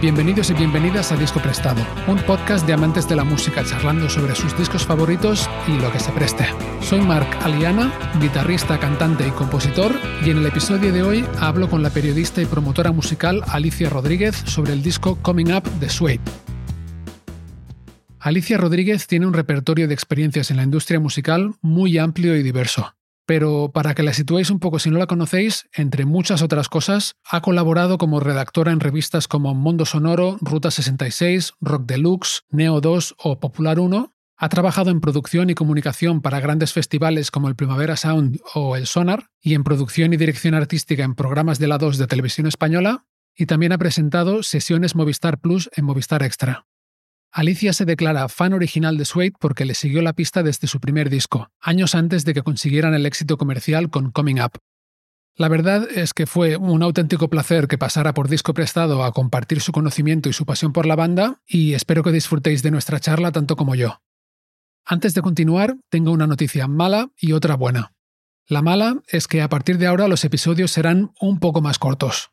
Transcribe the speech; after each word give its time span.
Bienvenidos 0.00 0.48
y 0.48 0.54
bienvenidas 0.54 1.12
a 1.12 1.16
Disco 1.16 1.40
Prestado, 1.42 1.82
un 2.06 2.16
podcast 2.20 2.66
de 2.66 2.72
amantes 2.72 3.06
de 3.06 3.16
la 3.16 3.22
música 3.22 3.62
charlando 3.66 4.08
sobre 4.08 4.34
sus 4.34 4.56
discos 4.56 4.86
favoritos 4.86 5.46
y 5.68 5.72
lo 5.78 5.92
que 5.92 6.00
se 6.00 6.10
preste. 6.12 6.46
Soy 6.80 7.02
Marc 7.02 7.30
Aliana, 7.44 7.92
guitarrista, 8.18 8.80
cantante 8.80 9.28
y 9.28 9.30
compositor, 9.32 9.92
y 10.24 10.30
en 10.30 10.38
el 10.38 10.46
episodio 10.46 10.90
de 10.90 11.02
hoy 11.02 11.26
hablo 11.38 11.68
con 11.68 11.82
la 11.82 11.90
periodista 11.90 12.40
y 12.40 12.46
promotora 12.46 12.92
musical 12.92 13.42
Alicia 13.48 13.90
Rodríguez 13.90 14.36
sobre 14.46 14.72
el 14.72 14.82
disco 14.82 15.16
Coming 15.20 15.52
Up 15.52 15.64
de 15.80 15.90
Suede. 15.90 16.20
Alicia 18.18 18.56
Rodríguez 18.56 19.06
tiene 19.06 19.26
un 19.26 19.34
repertorio 19.34 19.86
de 19.86 19.92
experiencias 19.92 20.50
en 20.50 20.56
la 20.56 20.62
industria 20.62 20.98
musical 20.98 21.56
muy 21.60 21.98
amplio 21.98 22.36
y 22.36 22.42
diverso 22.42 22.94
pero 23.30 23.70
para 23.72 23.94
que 23.94 24.02
la 24.02 24.12
situéis 24.12 24.50
un 24.50 24.58
poco 24.58 24.80
si 24.80 24.90
no 24.90 24.98
la 24.98 25.06
conocéis, 25.06 25.68
entre 25.72 26.04
muchas 26.04 26.42
otras 26.42 26.68
cosas, 26.68 27.14
ha 27.24 27.40
colaborado 27.40 27.96
como 27.96 28.18
redactora 28.18 28.72
en 28.72 28.80
revistas 28.80 29.28
como 29.28 29.54
Mundo 29.54 29.86
Sonoro, 29.86 30.36
Ruta 30.40 30.72
66, 30.72 31.52
Rock 31.60 31.84
Deluxe, 31.86 32.42
Neo 32.50 32.80
2 32.80 33.14
o 33.18 33.38
Popular 33.38 33.78
1. 33.78 34.12
Ha 34.36 34.48
trabajado 34.48 34.90
en 34.90 35.00
producción 35.00 35.48
y 35.48 35.54
comunicación 35.54 36.22
para 36.22 36.40
grandes 36.40 36.72
festivales 36.72 37.30
como 37.30 37.46
el 37.46 37.54
Primavera 37.54 37.96
Sound 37.96 38.40
o 38.52 38.74
el 38.74 38.88
Sonar, 38.88 39.28
y 39.40 39.54
en 39.54 39.62
producción 39.62 40.12
y 40.12 40.16
dirección 40.16 40.54
artística 40.54 41.04
en 41.04 41.14
programas 41.14 41.60
de 41.60 41.68
la 41.68 41.78
2 41.78 41.98
de 41.98 42.08
televisión 42.08 42.48
española, 42.48 43.06
y 43.36 43.46
también 43.46 43.70
ha 43.70 43.78
presentado 43.78 44.42
sesiones 44.42 44.96
Movistar 44.96 45.38
Plus 45.38 45.70
en 45.76 45.84
Movistar 45.84 46.24
Extra. 46.24 46.66
Alicia 47.32 47.72
se 47.72 47.84
declara 47.84 48.28
fan 48.28 48.52
original 48.52 48.96
de 48.96 49.04
Suede 49.04 49.32
porque 49.38 49.64
le 49.64 49.74
siguió 49.74 50.02
la 50.02 50.14
pista 50.14 50.42
desde 50.42 50.66
su 50.66 50.80
primer 50.80 51.10
disco, 51.10 51.50
años 51.60 51.94
antes 51.94 52.24
de 52.24 52.34
que 52.34 52.42
consiguieran 52.42 52.92
el 52.92 53.06
éxito 53.06 53.36
comercial 53.36 53.88
con 53.88 54.10
Coming 54.10 54.40
Up. 54.40 54.58
La 55.36 55.48
verdad 55.48 55.88
es 55.94 56.12
que 56.12 56.26
fue 56.26 56.56
un 56.56 56.82
auténtico 56.82 57.30
placer 57.30 57.68
que 57.68 57.78
pasara 57.78 58.14
por 58.14 58.28
disco 58.28 58.52
prestado 58.52 59.04
a 59.04 59.12
compartir 59.12 59.60
su 59.60 59.70
conocimiento 59.70 60.28
y 60.28 60.32
su 60.32 60.44
pasión 60.44 60.72
por 60.72 60.86
la 60.86 60.96
banda, 60.96 61.40
y 61.46 61.74
espero 61.74 62.02
que 62.02 62.10
disfrutéis 62.10 62.64
de 62.64 62.72
nuestra 62.72 62.98
charla 62.98 63.30
tanto 63.30 63.54
como 63.54 63.76
yo. 63.76 64.02
Antes 64.84 65.14
de 65.14 65.22
continuar, 65.22 65.76
tengo 65.88 66.10
una 66.10 66.26
noticia 66.26 66.66
mala 66.66 67.10
y 67.16 67.32
otra 67.32 67.54
buena. 67.54 67.94
La 68.48 68.60
mala 68.60 69.00
es 69.06 69.28
que 69.28 69.40
a 69.40 69.48
partir 69.48 69.78
de 69.78 69.86
ahora 69.86 70.08
los 70.08 70.24
episodios 70.24 70.72
serán 70.72 71.12
un 71.20 71.38
poco 71.38 71.60
más 71.60 71.78
cortos. 71.78 72.32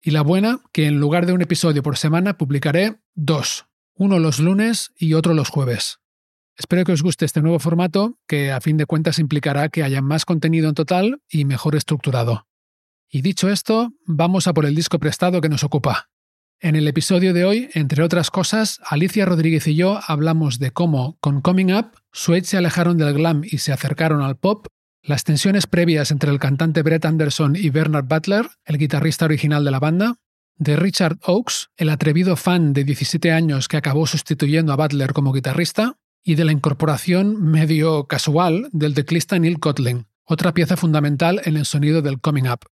Y 0.00 0.12
la 0.12 0.22
buena, 0.22 0.60
que 0.72 0.86
en 0.86 1.00
lugar 1.00 1.26
de 1.26 1.34
un 1.34 1.42
episodio 1.42 1.82
por 1.82 1.98
semana 1.98 2.38
publicaré 2.38 2.98
dos, 3.14 3.66
uno 3.98 4.20
los 4.20 4.38
lunes 4.38 4.92
y 4.96 5.14
otro 5.14 5.34
los 5.34 5.50
jueves. 5.50 5.98
Espero 6.56 6.84
que 6.84 6.92
os 6.92 7.02
guste 7.02 7.24
este 7.24 7.42
nuevo 7.42 7.58
formato, 7.58 8.18
que 8.26 8.52
a 8.52 8.60
fin 8.60 8.76
de 8.76 8.86
cuentas 8.86 9.18
implicará 9.18 9.68
que 9.68 9.82
haya 9.82 10.00
más 10.02 10.24
contenido 10.24 10.68
en 10.68 10.74
total 10.74 11.20
y 11.28 11.44
mejor 11.44 11.74
estructurado. 11.74 12.46
Y 13.10 13.22
dicho 13.22 13.48
esto, 13.50 13.92
vamos 14.06 14.46
a 14.46 14.54
por 14.54 14.66
el 14.66 14.74
disco 14.74 14.98
prestado 14.98 15.40
que 15.40 15.48
nos 15.48 15.64
ocupa. 15.64 16.10
En 16.60 16.76
el 16.76 16.86
episodio 16.88 17.34
de 17.34 17.44
hoy, 17.44 17.70
entre 17.74 18.02
otras 18.02 18.30
cosas, 18.30 18.80
Alicia 18.84 19.24
Rodríguez 19.24 19.66
y 19.66 19.74
yo 19.74 20.00
hablamos 20.06 20.58
de 20.58 20.70
cómo, 20.70 21.16
con 21.20 21.40
Coming 21.40 21.72
Up, 21.72 21.92
Suede 22.12 22.44
se 22.44 22.56
alejaron 22.56 22.98
del 22.98 23.14
glam 23.14 23.42
y 23.44 23.58
se 23.58 23.72
acercaron 23.72 24.22
al 24.22 24.36
pop, 24.36 24.66
las 25.02 25.24
tensiones 25.24 25.66
previas 25.66 26.10
entre 26.10 26.30
el 26.30 26.38
cantante 26.38 26.82
Brett 26.82 27.04
Anderson 27.04 27.56
y 27.56 27.70
Bernard 27.70 28.06
Butler, 28.06 28.46
el 28.64 28.78
guitarrista 28.78 29.24
original 29.24 29.64
de 29.64 29.70
la 29.70 29.80
banda, 29.80 30.16
de 30.58 30.76
Richard 30.76 31.18
Oakes, 31.24 31.68
el 31.76 31.88
atrevido 31.88 32.36
fan 32.36 32.72
de 32.72 32.84
17 32.84 33.32
años 33.32 33.68
que 33.68 33.76
acabó 33.76 34.06
sustituyendo 34.06 34.72
a 34.72 34.76
Butler 34.76 35.12
como 35.12 35.32
guitarrista, 35.32 35.96
y 36.22 36.34
de 36.34 36.44
la 36.44 36.52
incorporación 36.52 37.42
medio 37.42 38.06
casual 38.06 38.68
del 38.72 38.94
teclista 38.94 39.38
Neil 39.38 39.60
Kotlin, 39.60 40.06
otra 40.24 40.52
pieza 40.52 40.76
fundamental 40.76 41.40
en 41.44 41.56
el 41.56 41.64
sonido 41.64 42.02
del 42.02 42.20
Coming 42.20 42.48
Up. 42.48 42.66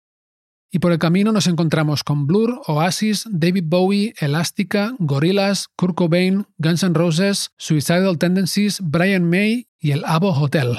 Y 0.69 0.79
por 0.79 0.91
el 0.91 0.99
camino 0.99 1.31
nos 1.31 1.47
encontramos 1.47 2.03
con 2.03 2.27
Blur, 2.27 2.61
Oasis, 2.67 3.25
David 3.31 3.63
Bowie, 3.67 4.13
Elástica, 4.19 4.93
Gorillaz, 4.99 5.67
Kurt 5.77 5.95
Cobain, 5.95 6.47
Guns 6.57 6.83
N' 6.83 6.93
Roses, 6.93 7.51
Suicidal 7.57 8.17
Tendencies, 8.17 8.81
Brian 8.81 9.29
May 9.29 9.69
y 9.79 9.91
el 9.91 10.03
Abo 10.03 10.31
Hotel. 10.31 10.77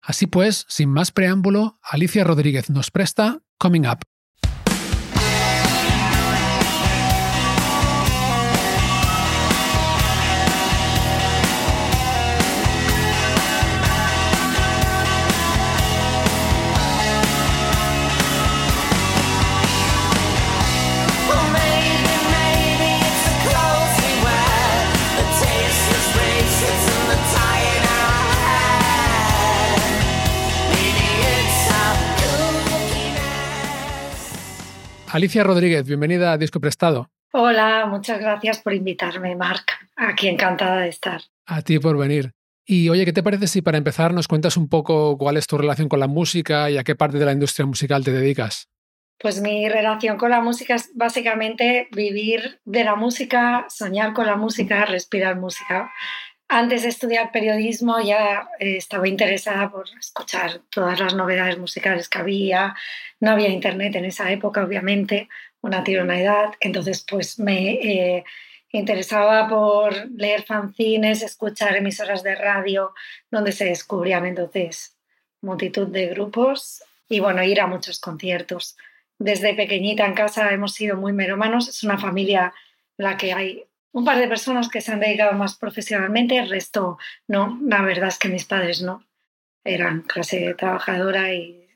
Así 0.00 0.26
pues, 0.26 0.64
sin 0.68 0.88
más 0.88 1.10
preámbulo, 1.10 1.78
Alicia 1.82 2.24
Rodríguez 2.24 2.70
nos 2.70 2.90
presta 2.90 3.42
Coming 3.58 3.86
Up. 3.86 4.13
Alicia 35.14 35.44
Rodríguez, 35.44 35.86
bienvenida 35.86 36.32
a 36.32 36.38
Disco 36.38 36.58
Prestado. 36.58 37.08
Hola, 37.32 37.86
muchas 37.86 38.18
gracias 38.18 38.58
por 38.58 38.74
invitarme, 38.74 39.36
Marc. 39.36 39.70
Aquí 39.94 40.26
encantada 40.26 40.80
de 40.80 40.88
estar. 40.88 41.20
A 41.46 41.62
ti 41.62 41.78
por 41.78 41.96
venir. 41.96 42.32
Y 42.66 42.88
oye, 42.88 43.04
¿qué 43.04 43.12
te 43.12 43.22
parece 43.22 43.46
si 43.46 43.62
para 43.62 43.78
empezar 43.78 44.12
nos 44.12 44.26
cuentas 44.26 44.56
un 44.56 44.68
poco 44.68 45.16
cuál 45.16 45.36
es 45.36 45.46
tu 45.46 45.56
relación 45.56 45.88
con 45.88 46.00
la 46.00 46.08
música 46.08 46.68
y 46.68 46.78
a 46.78 46.82
qué 46.82 46.96
parte 46.96 47.18
de 47.18 47.26
la 47.26 47.30
industria 47.30 47.64
musical 47.64 48.02
te 48.02 48.10
dedicas? 48.10 48.66
Pues 49.20 49.40
mi 49.40 49.68
relación 49.68 50.16
con 50.16 50.30
la 50.30 50.40
música 50.40 50.74
es 50.74 50.90
básicamente 50.96 51.86
vivir 51.92 52.58
de 52.64 52.82
la 52.82 52.96
música, 52.96 53.66
soñar 53.68 54.14
con 54.14 54.26
la 54.26 54.34
música, 54.34 54.84
respirar 54.84 55.38
música. 55.38 55.92
Antes 56.56 56.84
de 56.84 56.88
estudiar 56.90 57.32
periodismo 57.32 58.00
ya 58.00 58.48
eh, 58.60 58.76
estaba 58.76 59.08
interesada 59.08 59.68
por 59.72 59.86
escuchar 59.98 60.60
todas 60.70 61.00
las 61.00 61.12
novedades 61.12 61.58
musicales 61.58 62.08
que 62.08 62.20
había. 62.20 62.76
No 63.18 63.32
había 63.32 63.48
internet 63.48 63.96
en 63.96 64.04
esa 64.04 64.30
época, 64.30 64.62
obviamente, 64.62 65.28
una 65.62 65.82
una 66.00 66.20
edad. 66.20 66.52
Entonces, 66.60 67.04
pues 67.10 67.40
me 67.40 67.72
eh, 67.72 68.24
interesaba 68.70 69.48
por 69.48 70.08
leer 70.12 70.44
fanzines, 70.44 71.22
escuchar 71.22 71.74
emisoras 71.74 72.22
de 72.22 72.36
radio 72.36 72.94
donde 73.32 73.50
se 73.50 73.64
descubrían 73.64 74.24
entonces 74.24 74.96
multitud 75.40 75.88
de 75.88 76.06
grupos 76.06 76.84
y 77.08 77.18
bueno, 77.18 77.42
ir 77.42 77.60
a 77.60 77.66
muchos 77.66 77.98
conciertos. 77.98 78.76
Desde 79.18 79.54
pequeñita 79.54 80.06
en 80.06 80.14
casa 80.14 80.52
hemos 80.52 80.72
sido 80.72 80.96
muy 80.96 81.12
meromanos. 81.12 81.66
Es 81.66 81.82
una 81.82 81.98
familia 81.98 82.54
en 82.96 83.04
la 83.06 83.16
que 83.16 83.32
hay 83.32 83.64
un 83.94 84.04
par 84.04 84.18
de 84.18 84.26
personas 84.26 84.68
que 84.68 84.80
se 84.80 84.92
han 84.92 84.98
dedicado 84.98 85.32
más 85.34 85.56
profesionalmente, 85.56 86.36
el 86.36 86.50
resto 86.50 86.98
no. 87.28 87.58
La 87.62 87.80
verdad 87.80 88.08
es 88.08 88.18
que 88.18 88.28
mis 88.28 88.44
padres 88.44 88.82
no. 88.82 89.06
Eran 89.62 90.02
clase 90.02 90.52
trabajadora 90.54 91.32
y 91.32 91.68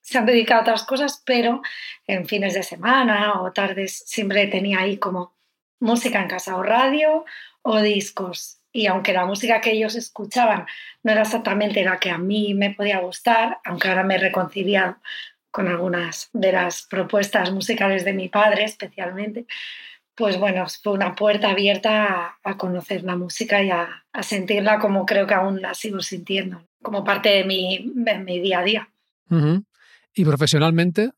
se 0.00 0.16
han 0.16 0.24
dedicado 0.24 0.60
a 0.60 0.62
otras 0.62 0.84
cosas, 0.84 1.22
pero 1.26 1.60
en 2.06 2.26
fines 2.26 2.54
de 2.54 2.62
semana 2.62 3.42
o 3.42 3.52
tardes 3.52 4.04
siempre 4.06 4.46
tenía 4.46 4.80
ahí 4.80 4.96
como 4.96 5.36
música 5.78 6.22
en 6.22 6.28
casa 6.28 6.56
o 6.56 6.62
radio 6.62 7.26
o 7.60 7.80
discos. 7.82 8.58
Y 8.72 8.86
aunque 8.86 9.12
la 9.12 9.26
música 9.26 9.60
que 9.60 9.72
ellos 9.72 9.96
escuchaban 9.96 10.66
no 11.02 11.12
era 11.12 11.22
exactamente 11.22 11.84
la 11.84 11.98
que 11.98 12.10
a 12.10 12.16
mí 12.16 12.54
me 12.54 12.70
podía 12.70 13.00
gustar, 13.00 13.58
aunque 13.64 13.88
ahora 13.88 14.02
me 14.02 14.14
he 14.14 14.18
reconciliado 14.18 14.96
con 15.50 15.68
algunas 15.68 16.30
de 16.32 16.52
las 16.52 16.86
propuestas 16.86 17.50
musicales 17.52 18.06
de 18.06 18.14
mi 18.14 18.30
padre 18.30 18.64
especialmente, 18.64 19.46
pues 20.16 20.38
bueno, 20.38 20.64
fue 20.82 20.94
una 20.94 21.14
puerta 21.14 21.50
abierta 21.50 22.38
a, 22.42 22.56
conocer 22.56 23.04
la 23.04 23.16
música 23.16 23.62
y 23.62 23.70
a, 23.70 24.02
sentirla 24.22 24.78
como 24.78 25.04
creo 25.04 25.26
que 25.26 25.34
aún 25.34 25.60
la 25.60 25.74
sigo 25.74 26.00
sintiendo, 26.00 26.66
como 26.82 27.04
parte 27.04 27.28
de 27.28 27.44
mi, 27.44 27.92
mi 27.94 28.40
día 28.40 28.60
a 28.60 28.64
día. 28.64 28.88
¿Y 30.14 30.24
profesionalmente? 30.24 31.10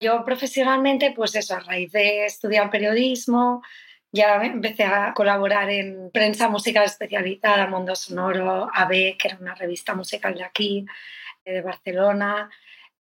Yo 0.00 0.24
profesionalmente, 0.24 1.12
pues 1.14 1.36
eso, 1.36 1.54
a 1.54 1.60
raíz 1.60 1.92
de 1.92 2.26
estudiar 2.26 2.70
periodismo, 2.70 3.62
ya 4.10 4.42
empecé 4.44 4.84
a 4.84 5.14
colaborar 5.14 5.70
en 5.70 6.10
prensa 6.12 6.48
musical 6.48 6.84
especializada, 6.84 7.68
Mundo 7.68 7.94
Sonoro, 7.94 8.68
AB, 8.74 9.16
que 9.16 9.28
era 9.28 9.38
una 9.40 9.54
revista 9.54 9.94
musical 9.94 10.34
de 10.34 10.44
aquí, 10.44 10.86
de 11.44 11.62
Barcelona. 11.62 12.50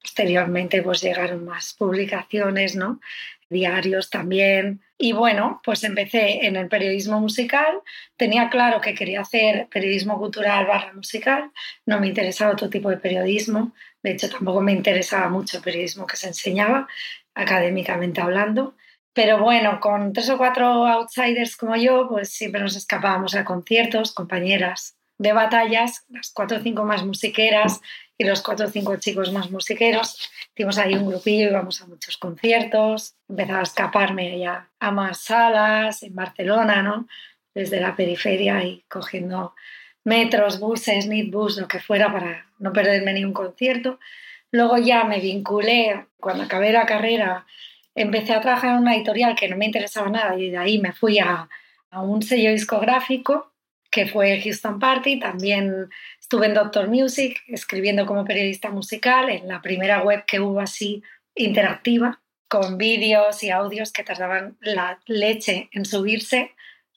Posteriormente, 0.01 0.81
pues 0.81 1.01
llegaron 1.01 1.45
más 1.45 1.73
publicaciones, 1.73 2.75
¿no? 2.75 2.99
Diarios 3.51 4.09
también. 4.09 4.81
Y 4.97 5.11
bueno, 5.11 5.61
pues 5.63 5.83
empecé 5.83 6.45
en 6.47 6.55
el 6.55 6.67
periodismo 6.67 7.19
musical. 7.19 7.81
Tenía 8.17 8.49
claro 8.49 8.81
que 8.81 8.95
quería 8.95 9.21
hacer 9.21 9.67
periodismo 9.67 10.17
cultural 10.17 10.65
barra 10.65 10.93
musical. 10.93 11.51
No 11.85 11.99
me 11.99 12.07
interesaba 12.07 12.53
otro 12.53 12.69
tipo 12.69 12.89
de 12.89 12.97
periodismo. 12.97 13.73
De 14.01 14.11
hecho, 14.11 14.29
tampoco 14.29 14.61
me 14.61 14.71
interesaba 14.71 15.29
mucho 15.29 15.57
el 15.57 15.63
periodismo 15.63 16.07
que 16.07 16.17
se 16.17 16.27
enseñaba, 16.27 16.87
académicamente 17.35 18.21
hablando. 18.21 18.75
Pero 19.13 19.39
bueno, 19.39 19.79
con 19.79 20.13
tres 20.13 20.29
o 20.29 20.37
cuatro 20.37 20.87
outsiders 20.87 21.57
como 21.57 21.75
yo, 21.75 22.07
pues 22.09 22.29
siempre 22.29 22.61
nos 22.61 22.75
escapábamos 22.75 23.35
a 23.35 23.43
conciertos, 23.43 24.13
compañeras 24.13 24.95
de 25.17 25.33
batallas, 25.33 26.05
las 26.09 26.31
cuatro 26.33 26.57
o 26.57 26.61
cinco 26.61 26.83
más 26.83 27.05
musiqueras, 27.05 27.81
y 28.21 28.23
los 28.23 28.41
cuatro 28.41 28.67
o 28.67 28.69
cinco 28.69 28.95
chicos 28.97 29.31
más 29.31 29.49
musiqueros. 29.49 30.29
Hicimos 30.53 30.77
ahí 30.77 30.93
un 30.93 31.07
grupillo, 31.07 31.49
íbamos 31.49 31.81
a 31.81 31.87
muchos 31.87 32.17
conciertos, 32.17 33.15
empezaba 33.27 33.59
a 33.59 33.63
escaparme 33.63 34.37
ya 34.37 34.69
a 34.79 34.91
más 34.91 35.21
salas 35.21 36.03
en 36.03 36.13
Barcelona, 36.13 36.83
¿no? 36.83 37.07
Desde 37.55 37.81
la 37.81 37.95
periferia 37.95 38.63
y 38.63 38.83
cogiendo 38.87 39.55
metros, 40.03 40.59
buses, 40.59 41.07
midbus, 41.07 41.57
lo 41.57 41.67
que 41.67 41.79
fuera 41.79 42.11
para 42.13 42.45
no 42.59 42.71
perderme 42.71 43.13
ni 43.13 43.25
un 43.25 43.33
concierto. 43.33 43.99
Luego 44.51 44.77
ya 44.77 45.03
me 45.03 45.19
vinculé, 45.19 46.05
cuando 46.19 46.43
acabé 46.43 46.71
la 46.71 46.85
carrera, 46.85 47.47
empecé 47.95 48.33
a 48.33 48.41
trabajar 48.41 48.75
en 48.75 48.83
una 48.83 48.95
editorial 48.95 49.35
que 49.35 49.49
no 49.49 49.57
me 49.57 49.65
interesaba 49.65 50.09
nada 50.09 50.37
y 50.37 50.51
de 50.51 50.57
ahí 50.57 50.77
me 50.77 50.93
fui 50.93 51.17
a, 51.17 51.49
a 51.89 52.01
un 52.01 52.21
sello 52.21 52.51
discográfico 52.51 53.50
que 53.91 54.07
fue 54.07 54.41
Houston 54.41 54.79
Party. 54.79 55.19
También 55.19 55.89
estuve 56.19 56.47
en 56.47 56.53
Doctor 56.53 56.87
Music 56.87 57.41
escribiendo 57.47 58.05
como 58.05 58.25
periodista 58.25 58.69
musical 58.69 59.29
en 59.29 59.47
la 59.47 59.61
primera 59.61 60.01
web 60.01 60.23
que 60.25 60.39
hubo 60.39 60.61
así 60.61 61.03
interactiva, 61.35 62.21
con 62.47 62.77
vídeos 62.77 63.43
y 63.43 63.51
audios 63.51 63.91
que 63.91 64.03
tardaban 64.03 64.57
la 64.61 64.99
leche 65.05 65.69
en 65.71 65.85
subirse 65.85 66.51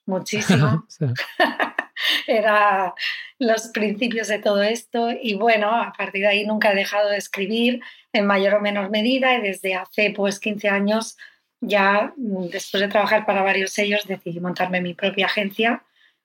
muchísimo. 0.06 0.86
Era 2.26 2.94
los 3.38 3.68
principios 3.68 4.28
de 4.28 4.38
todo 4.38 4.62
esto 4.62 5.10
y 5.10 5.34
bueno, 5.34 5.70
a 5.70 5.92
partir 5.92 6.22
de 6.22 6.28
ahí 6.28 6.46
nunca 6.46 6.72
he 6.72 6.74
dejado 6.74 7.10
de 7.10 7.18
escribir 7.18 7.80
en 8.12 8.26
mayor 8.26 8.54
o 8.54 8.60
menor 8.60 8.90
medida 8.90 9.34
y 9.34 9.42
desde 9.42 9.74
hace 9.74 10.10
pues 10.10 10.38
15 10.40 10.68
años 10.68 11.16
ya 11.60 12.12
mm, 12.16 12.48
después 12.48 12.80
de 12.80 12.88
trabajar 12.88 13.26
para 13.26 13.42
varios 13.42 13.72
sellos 13.72 14.06
decidí 14.06 14.40
montarme 14.40 14.80
mi 14.80 14.94
propia 14.94 15.26
agencia 15.26 15.82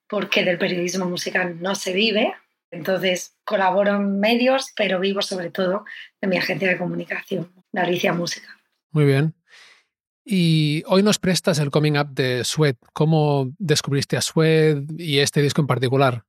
porque 0.10 0.44
del 0.44 0.58
periodismo 0.58 1.06
musical 1.06 1.62
no 1.62 1.76
se 1.76 1.94
vive. 1.94 2.34
Entonces 2.72 3.36
colaboro 3.46 3.96
en 3.96 4.20
medios, 4.20 4.74
pero 4.76 5.00
vivo 5.00 5.22
sobre 5.22 5.50
todo 5.50 5.86
de 6.22 6.28
mi 6.28 6.38
agencia 6.38 6.68
de 6.68 6.78
comunicación, 6.78 7.52
de 7.72 7.82
Alicia 7.82 8.14
Música. 8.14 8.60
Muy 8.92 9.06
bien. 9.06 9.34
Y 10.26 10.84
hoy 10.86 11.02
nos 11.02 11.18
prestas 11.18 11.58
el 11.60 11.72
coming 11.72 11.98
up 11.98 12.10
de 12.10 12.44
Sweat. 12.44 12.78
¿Cómo 12.94 13.52
descubriste 13.58 14.18
a 14.18 14.22
Sweat 14.22 14.84
y 14.98 15.20
este 15.20 15.42
disco 15.42 15.62
en 15.62 15.68
particular? 15.68 16.24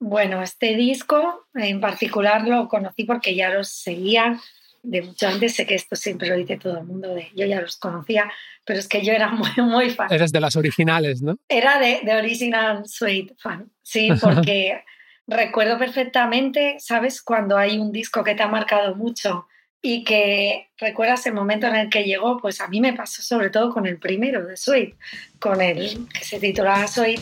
Bueno, 0.00 0.42
este 0.42 0.74
disco 0.74 1.46
en 1.54 1.80
particular 1.80 2.46
lo 2.46 2.68
conocí 2.68 3.04
porque 3.04 3.34
ya 3.34 3.50
los 3.50 3.68
seguía 3.68 4.40
de 4.84 5.02
mucho 5.02 5.26
antes. 5.26 5.54
Sé 5.54 5.66
que 5.66 5.74
esto 5.74 5.96
siempre 5.96 6.28
lo 6.28 6.36
dice 6.36 6.56
todo 6.56 6.78
el 6.78 6.84
mundo, 6.84 7.14
de, 7.14 7.28
yo 7.34 7.46
ya 7.46 7.60
los 7.60 7.76
conocía, 7.76 8.30
pero 8.64 8.78
es 8.78 8.86
que 8.86 9.04
yo 9.04 9.12
era 9.12 9.30
muy, 9.32 9.50
muy 9.56 9.90
fan. 9.90 10.12
Eres 10.12 10.30
de 10.30 10.40
las 10.40 10.56
originales, 10.56 11.22
¿no? 11.22 11.38
Era 11.48 11.78
de, 11.78 12.00
de 12.04 12.16
Original 12.16 12.86
Sweat 12.86 13.36
fan, 13.38 13.70
sí, 13.82 14.10
porque 14.20 14.84
recuerdo 15.26 15.78
perfectamente, 15.78 16.76
¿sabes? 16.78 17.22
Cuando 17.22 17.56
hay 17.56 17.78
un 17.78 17.92
disco 17.92 18.22
que 18.22 18.34
te 18.34 18.42
ha 18.42 18.48
marcado 18.48 18.94
mucho 18.94 19.46
y 19.80 20.04
que 20.04 20.70
recuerdas 20.78 21.26
el 21.26 21.34
momento 21.34 21.66
en 21.66 21.76
el 21.76 21.90
que 21.90 22.04
llegó, 22.04 22.38
pues 22.38 22.60
a 22.60 22.68
mí 22.68 22.80
me 22.80 22.94
pasó 22.94 23.22
sobre 23.22 23.50
todo 23.50 23.70
con 23.70 23.86
el 23.86 23.98
primero 23.98 24.44
de 24.46 24.56
Sweet, 24.56 24.94
con 25.38 25.60
el 25.60 26.08
que 26.08 26.24
se 26.24 26.40
titulaba 26.40 26.86
Sweet, 26.86 27.20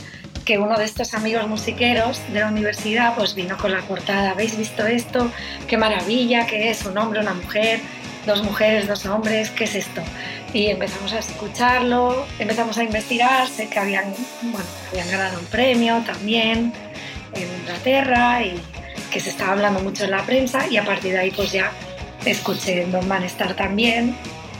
que 0.52 0.58
uno 0.58 0.76
de 0.76 0.84
estos 0.84 1.14
amigos 1.14 1.48
musiqueros 1.48 2.20
de 2.30 2.40
la 2.40 2.48
universidad 2.48 3.14
pues 3.14 3.34
vino 3.34 3.56
con 3.56 3.72
la 3.72 3.80
portada, 3.80 4.32
¿habéis 4.32 4.54
visto 4.58 4.86
esto? 4.86 5.30
¡Qué 5.66 5.78
maravilla! 5.78 6.46
¿Qué 6.46 6.68
es? 6.68 6.84
¿Un 6.84 6.98
hombre, 6.98 7.20
una 7.20 7.32
mujer? 7.32 7.80
¿Dos 8.26 8.42
mujeres, 8.42 8.86
dos 8.86 9.06
hombres? 9.06 9.48
¿Qué 9.48 9.64
es 9.64 9.74
esto? 9.76 10.02
Y 10.52 10.66
empezamos 10.66 11.14
a 11.14 11.20
escucharlo, 11.20 12.26
empezamos 12.38 12.76
a 12.76 12.84
investigar, 12.84 13.48
sé 13.48 13.68
que 13.68 13.78
habían, 13.78 14.12
bueno, 14.42 14.66
habían 14.90 15.10
ganado 15.10 15.38
un 15.38 15.46
premio 15.46 16.02
también 16.04 16.74
en 17.34 17.60
Inglaterra 17.60 18.42
y 18.42 18.60
que 19.10 19.20
se 19.20 19.30
estaba 19.30 19.52
hablando 19.52 19.80
mucho 19.80 20.04
en 20.04 20.10
la 20.10 20.22
prensa 20.26 20.66
y 20.68 20.76
a 20.76 20.84
partir 20.84 21.12
de 21.12 21.20
ahí 21.20 21.30
pues 21.30 21.50
ya 21.52 21.72
escuché 22.26 22.84
Don 22.88 23.08
Manestar 23.08 23.56
también 23.56 24.14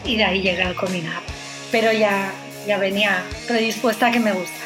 y 0.06 0.17
de 0.17 0.25
ahí 0.25 0.41
llegué 0.41 0.62
al 0.62 0.75
Coming 0.75 1.05
Up. 1.05 1.23
Pero 1.71 1.93
ya, 1.93 2.33
ya 2.67 2.79
venía 2.79 3.23
predispuesta 3.47 4.06
a 4.06 4.11
que 4.11 4.21
me 4.21 4.33
gusta. 4.33 4.62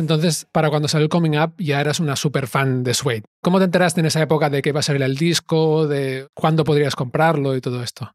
Entonces, 0.00 0.46
para 0.50 0.70
cuando 0.70 0.88
salió 0.88 1.04
el 1.04 1.08
Coming 1.08 1.38
Up, 1.38 1.54
ya 1.58 1.80
eras 1.80 2.00
una 2.00 2.16
super 2.16 2.48
fan 2.48 2.82
de 2.82 2.94
Suede. 2.94 3.22
¿Cómo 3.42 3.58
te 3.58 3.66
enteraste 3.66 4.00
en 4.00 4.06
esa 4.06 4.20
época 4.20 4.50
de 4.50 4.60
que 4.60 4.70
iba 4.70 4.80
a 4.80 4.82
salir 4.82 5.02
el 5.02 5.16
disco, 5.16 5.86
de 5.86 6.26
cuándo 6.34 6.64
podrías 6.64 6.96
comprarlo 6.96 7.54
y 7.54 7.60
todo 7.60 7.82
esto? 7.82 8.10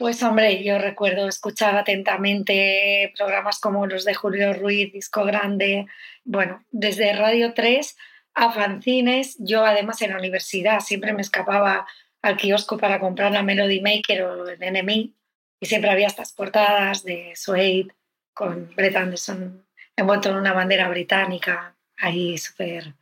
Pues 0.00 0.22
hombre, 0.22 0.64
yo 0.64 0.78
recuerdo 0.78 1.28
escuchar 1.28 1.76
atentamente 1.76 3.12
programas 3.18 3.60
como 3.60 3.86
los 3.86 4.06
de 4.06 4.14
Julio 4.14 4.54
Ruiz, 4.54 4.90
Disco 4.94 5.26
Grande, 5.26 5.88
bueno, 6.24 6.64
desde 6.70 7.12
Radio 7.12 7.52
3 7.52 7.98
a 8.32 8.50
fanzines. 8.50 9.36
Yo 9.40 9.62
además 9.62 10.00
en 10.00 10.12
la 10.12 10.16
universidad 10.16 10.80
siempre 10.80 11.12
me 11.12 11.20
escapaba 11.20 11.86
al 12.22 12.38
kiosco 12.38 12.78
para 12.78 12.98
comprar 12.98 13.32
la 13.32 13.42
Melody 13.42 13.82
Maker 13.82 14.22
o 14.22 14.48
el 14.48 14.58
NME 14.58 15.12
y 15.60 15.66
siempre 15.66 15.90
había 15.90 16.06
estas 16.06 16.32
portadas 16.32 17.04
de 17.04 17.34
Suede 17.36 17.88
con 18.32 18.74
Brett 18.74 18.96
Anderson 18.96 19.66
envuelto 19.96 20.30
en 20.30 20.36
una 20.36 20.54
bandera 20.54 20.88
británica, 20.88 21.76
ahí 21.98 22.38
súper 22.38 22.94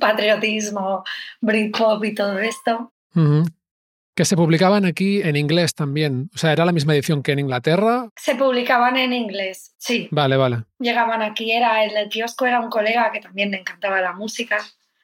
patriotismo, 0.00 1.04
Britpop 1.40 2.04
y 2.04 2.16
todo 2.16 2.40
esto. 2.40 2.92
Que 4.14 4.24
se 4.24 4.36
publicaban 4.36 4.84
aquí 4.84 5.22
en 5.22 5.36
inglés 5.36 5.74
también. 5.74 6.30
O 6.34 6.38
sea, 6.38 6.52
¿era 6.52 6.64
la 6.64 6.72
misma 6.72 6.94
edición 6.94 7.22
que 7.22 7.32
en 7.32 7.38
Inglaterra? 7.38 8.08
Se 8.16 8.34
publicaban 8.34 8.96
en 8.96 9.12
inglés, 9.12 9.74
sí. 9.78 10.08
Vale, 10.10 10.36
vale. 10.36 10.64
Llegaban 10.78 11.22
aquí, 11.22 11.52
era 11.52 11.84
el 11.84 11.94
del 11.94 12.08
kiosco 12.08 12.46
era 12.46 12.60
un 12.60 12.70
colega 12.70 13.10
que 13.12 13.20
también 13.20 13.50
le 13.50 13.58
encantaba 13.58 14.00
la 14.00 14.12
música, 14.12 14.58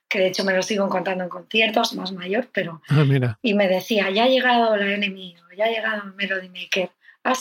que 0.08 0.18
de 0.18 0.28
hecho 0.28 0.44
me 0.44 0.54
lo 0.54 0.62
sigo 0.62 0.84
encontrando 0.84 1.24
en 1.24 1.30
conciertos, 1.30 1.94
más 1.94 2.12
mayor, 2.12 2.48
pero... 2.52 2.82
Ah, 2.88 3.04
mira. 3.06 3.38
Y 3.42 3.54
me 3.54 3.68
decía, 3.68 4.10
ya 4.10 4.24
ha 4.24 4.28
llegado 4.28 4.76
la 4.76 4.92
enemigo, 4.92 5.42
ya 5.56 5.64
ha 5.64 5.70
llegado 5.70 6.04
Melody 6.16 6.48
Maker 6.50 6.90
ah, 7.28 7.34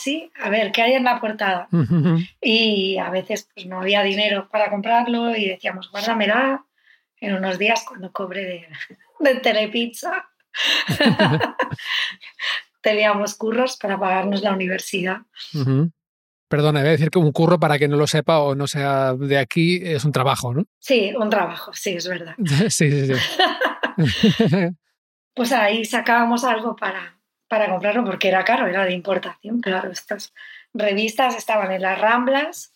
a 0.43 0.49
ver, 0.49 0.71
¿qué 0.71 0.81
hay 0.81 0.93
en 0.93 1.03
la 1.03 1.19
portada? 1.19 1.67
Y 2.41 2.97
a 2.97 3.09
veces 3.09 3.49
pues, 3.53 3.65
no 3.65 3.79
había 3.79 4.03
dinero 4.03 4.49
para 4.49 4.69
comprarlo 4.69 5.35
y 5.35 5.47
decíamos, 5.47 5.91
guárdamela 5.91 6.65
en 7.19 7.35
unos 7.35 7.57
días 7.57 7.83
cuando 7.87 8.11
cobre 8.11 8.43
de, 8.43 8.67
de 9.19 9.35
Telepizza. 9.39 10.29
Teníamos 12.81 13.36
curros 13.36 13.77
para 13.77 14.00
pagarnos 14.00 14.41
la 14.41 14.53
universidad. 14.53 15.22
Perdona, 16.48 16.79
voy 16.79 16.89
a 16.89 16.91
decir 16.91 17.10
que 17.10 17.20
un 17.20 17.34
curro, 17.34 17.60
para 17.60 17.77
que 17.77 17.88
no 17.88 17.98
lo 17.98 18.08
sepa 18.08 18.39
o 18.39 18.55
no 18.55 18.67
sea 18.67 19.13
de 19.13 19.38
aquí, 19.38 19.81
es 19.84 20.05
un 20.05 20.13
trabajo, 20.13 20.53
¿no? 20.53 20.63
Sí, 20.79 21.13
un 21.17 21.29
trabajo, 21.29 21.74
sí, 21.74 21.91
es 21.91 22.08
verdad. 22.08 22.36
sí, 22.70 22.89
sí, 22.91 23.13
sí. 23.13 23.22
pues 25.34 25.51
ahí 25.51 25.84
sacábamos 25.84 26.46
algo 26.46 26.75
para, 26.75 27.20
para 27.50 27.70
comprarlo 27.70 28.05
porque 28.05 28.29
era 28.29 28.46
caro, 28.46 28.67
era 28.67 28.86
de 28.86 28.93
importación, 28.93 29.60
claro, 29.60 29.91
estas 29.91 30.34
revistas 30.74 31.36
estaban 31.36 31.72
en 31.72 31.81
las 31.81 32.00
Ramblas 32.00 32.72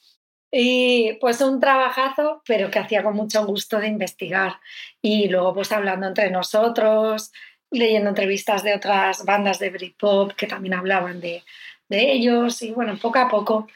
y 0.51 1.13
pues 1.22 1.39
un 1.39 1.62
trabajazo, 1.62 2.41
pero 2.46 2.70
que 2.70 2.79
hacía 2.79 3.03
con 3.03 3.15
mucho 3.15 3.46
gusto 3.46 3.79
de 3.79 3.88
investigar 3.88 4.60
y 5.01 5.29
luego 5.29 5.53
pues 5.53 5.72
hablando 5.72 6.08
entre 6.08 6.29
nosotros, 6.29 7.32
leyendo 7.72 8.10
entrevistas 8.10 8.63
de 8.63 8.75
otras 8.75 9.25
bandas 9.25 9.60
de 9.60 9.70
Britpop 9.70 10.34
que 10.34 10.48
también 10.48 10.74
hablaban 10.74 11.20
de, 11.20 11.44
de 11.90 12.12
ellos 12.12 12.62
y 12.62 12.72
bueno, 12.72 12.98
poco 12.98 13.20
a 13.20 13.30
poco 13.30 13.68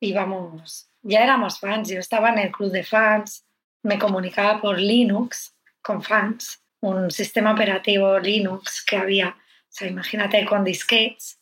íbamos, 0.00 0.88
ya 1.02 1.22
éramos 1.22 1.60
fans, 1.60 1.88
yo 1.88 2.00
estaba 2.00 2.30
en 2.30 2.38
el 2.38 2.50
club 2.50 2.72
de 2.72 2.82
fans, 2.82 3.44
me 3.82 3.98
comunicaba 3.98 4.60
por 4.60 4.78
Linux 4.78 5.54
con 5.80 6.02
fans, 6.02 6.62
un 6.80 7.10
sistema 7.10 7.52
operativo 7.52 8.18
Linux 8.18 8.84
que 8.84 8.96
había 8.96 9.36
o 9.72 9.74
sea, 9.74 9.88
imagínate 9.88 10.44
con 10.44 10.64
disquets, 10.64 11.38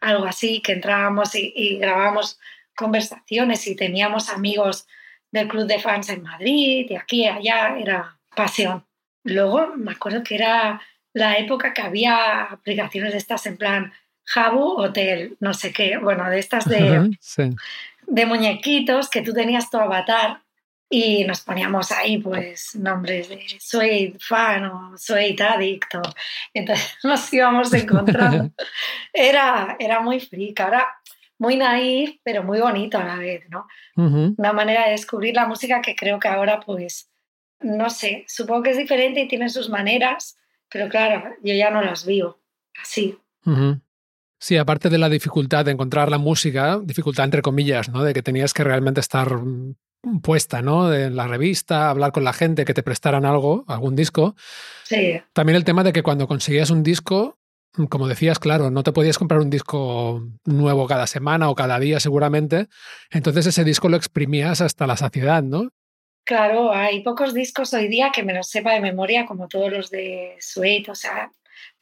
algo 0.00 0.24
así, 0.24 0.62
que 0.62 0.72
entrábamos 0.72 1.34
y, 1.34 1.76
grabábamos 1.78 2.38
conversaciones 2.74 3.66
y 3.66 3.76
teníamos 3.76 4.30
amigos 4.30 4.86
del 5.30 5.46
club 5.46 5.66
de 5.66 5.78
fans 5.78 6.08
en 6.08 6.22
Madrid 6.22 6.86
y 6.88 6.96
aquí 6.96 7.24
y 7.24 7.26
allá, 7.26 7.78
era 7.78 8.18
pasión. 8.34 8.86
Luego 9.24 9.74
me 9.76 9.92
acuerdo 9.92 10.22
que 10.22 10.36
era 10.36 10.80
la 11.16 11.38
época 11.38 11.72
que 11.72 11.80
había 11.80 12.42
aplicaciones 12.42 13.12
de 13.12 13.18
estas 13.18 13.46
en 13.46 13.56
plan 13.56 13.90
Jabu 14.24 14.78
Hotel, 14.78 15.34
no 15.40 15.54
sé 15.54 15.72
qué, 15.72 15.96
bueno, 15.96 16.28
de 16.28 16.38
estas 16.38 16.66
de, 16.66 17.10
de 18.06 18.26
muñequitos 18.26 19.08
que 19.08 19.22
tú 19.22 19.32
tenías 19.32 19.70
tu 19.70 19.78
avatar 19.78 20.42
y 20.90 21.24
nos 21.24 21.40
poníamos 21.40 21.90
ahí 21.90 22.18
pues 22.18 22.76
nombres 22.76 23.30
de 23.30 23.46
soy 23.58 24.14
fan 24.20 24.66
o 24.66 24.98
soy 24.98 25.34
adicto. 25.40 26.02
Entonces 26.52 26.98
nos 27.02 27.32
íbamos 27.32 27.72
encontrando. 27.72 28.50
Era, 29.14 29.74
era 29.78 30.00
muy 30.00 30.20
freak, 30.20 30.60
ahora 30.60 30.86
muy 31.38 31.56
naif, 31.56 32.18
pero 32.22 32.42
muy 32.42 32.60
bonito 32.60 32.98
a 32.98 33.04
la 33.04 33.16
vez, 33.16 33.48
¿no? 33.48 33.66
Una 33.96 34.52
manera 34.52 34.84
de 34.84 34.90
descubrir 34.90 35.34
la 35.34 35.46
música 35.46 35.80
que 35.80 35.96
creo 35.96 36.18
que 36.18 36.28
ahora 36.28 36.60
pues 36.60 37.10
No 37.60 37.88
sé, 37.88 38.26
supongo 38.28 38.64
que 38.64 38.70
es 38.72 38.76
diferente 38.76 39.20
y 39.20 39.28
tiene 39.28 39.48
sus 39.48 39.70
maneras, 39.70 40.36
pero 40.70 40.88
claro, 40.88 41.34
yo 41.42 41.54
ya 41.54 41.70
no 41.70 41.82
las 41.82 42.04
vivo 42.06 42.38
así. 42.80 43.18
Sí, 44.38 44.56
aparte 44.56 44.90
de 44.90 44.98
la 44.98 45.08
dificultad 45.08 45.64
de 45.64 45.72
encontrar 45.72 46.10
la 46.10 46.18
música, 46.18 46.78
dificultad 46.82 47.24
entre 47.24 47.42
comillas, 47.42 47.88
¿no? 47.88 48.02
De 48.02 48.12
que 48.12 48.22
tenías 48.22 48.52
que 48.52 48.64
realmente 48.64 49.00
estar 49.00 49.34
mm, 49.36 49.74
puesta, 50.22 50.62
¿no? 50.62 50.92
En 50.92 51.16
la 51.16 51.26
revista, 51.26 51.90
hablar 51.90 52.12
con 52.12 52.24
la 52.24 52.32
gente, 52.32 52.64
que 52.64 52.74
te 52.74 52.82
prestaran 52.82 53.24
algo, 53.24 53.64
algún 53.66 53.96
disco. 53.96 54.34
Sí. 54.84 55.20
También 55.32 55.56
el 55.56 55.64
tema 55.64 55.84
de 55.84 55.92
que 55.92 56.02
cuando 56.02 56.26
conseguías 56.26 56.70
un 56.70 56.82
disco, 56.82 57.38
mm, 57.76 57.84
como 57.84 58.08
decías, 58.08 58.38
claro, 58.38 58.70
no 58.70 58.82
te 58.82 58.92
podías 58.92 59.16
comprar 59.16 59.40
un 59.40 59.50
disco 59.50 60.22
nuevo 60.44 60.86
cada 60.86 61.06
semana 61.06 61.48
o 61.48 61.54
cada 61.54 61.78
día 61.78 61.98
seguramente. 62.00 62.68
Entonces 63.10 63.46
ese 63.46 63.64
disco 63.64 63.88
lo 63.88 63.96
exprimías 63.96 64.60
hasta 64.60 64.86
la 64.86 64.96
saciedad, 64.96 65.42
¿no? 65.42 65.70
Claro, 66.26 66.74
hay 66.74 67.04
pocos 67.04 67.32
discos 67.34 67.72
hoy 67.72 67.86
día 67.86 68.10
que 68.12 68.24
me 68.24 68.34
los 68.34 68.48
sepa 68.48 68.72
de 68.72 68.80
memoria, 68.80 69.26
como 69.26 69.46
todos 69.46 69.70
los 69.70 69.90
de 69.90 70.36
Sweet, 70.40 70.88
o 70.88 70.94
sea, 70.96 71.30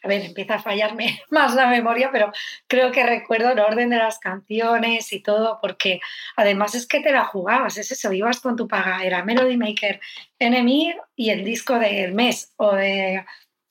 a 0.03 0.09
ver, 0.09 0.21
empieza 0.21 0.57
a 0.57 0.63
fallarme 0.63 1.23
más 1.31 1.55
la 1.55 1.67
memoria, 1.67 2.11
pero 2.13 2.31
creo 2.67 2.93
que 2.93 3.07
recuerdo 3.07 3.53
el 3.53 3.59
orden 3.59 3.89
de 3.89 3.97
las 3.97 4.19
canciones 4.19 5.11
y 5.15 5.21
todo, 5.21 5.59
porque 5.63 5.99
además 6.37 6.75
es 6.75 6.87
que 6.87 7.01
te 7.01 7.11
la 7.11 7.25
jugabas, 7.25 7.79
es 7.79 7.91
eso, 7.91 8.13
ibas 8.13 8.41
con 8.41 8.55
tu 8.55 8.69
paga, 8.69 9.03
era 9.03 9.25
Melody 9.25 9.57
Maker, 9.57 9.99
Enemy 10.39 10.95
y 11.17 11.31
el 11.31 11.43
disco 11.43 11.79
del 11.79 12.13
mes 12.13 12.53
o 12.57 12.75
de 12.75 13.25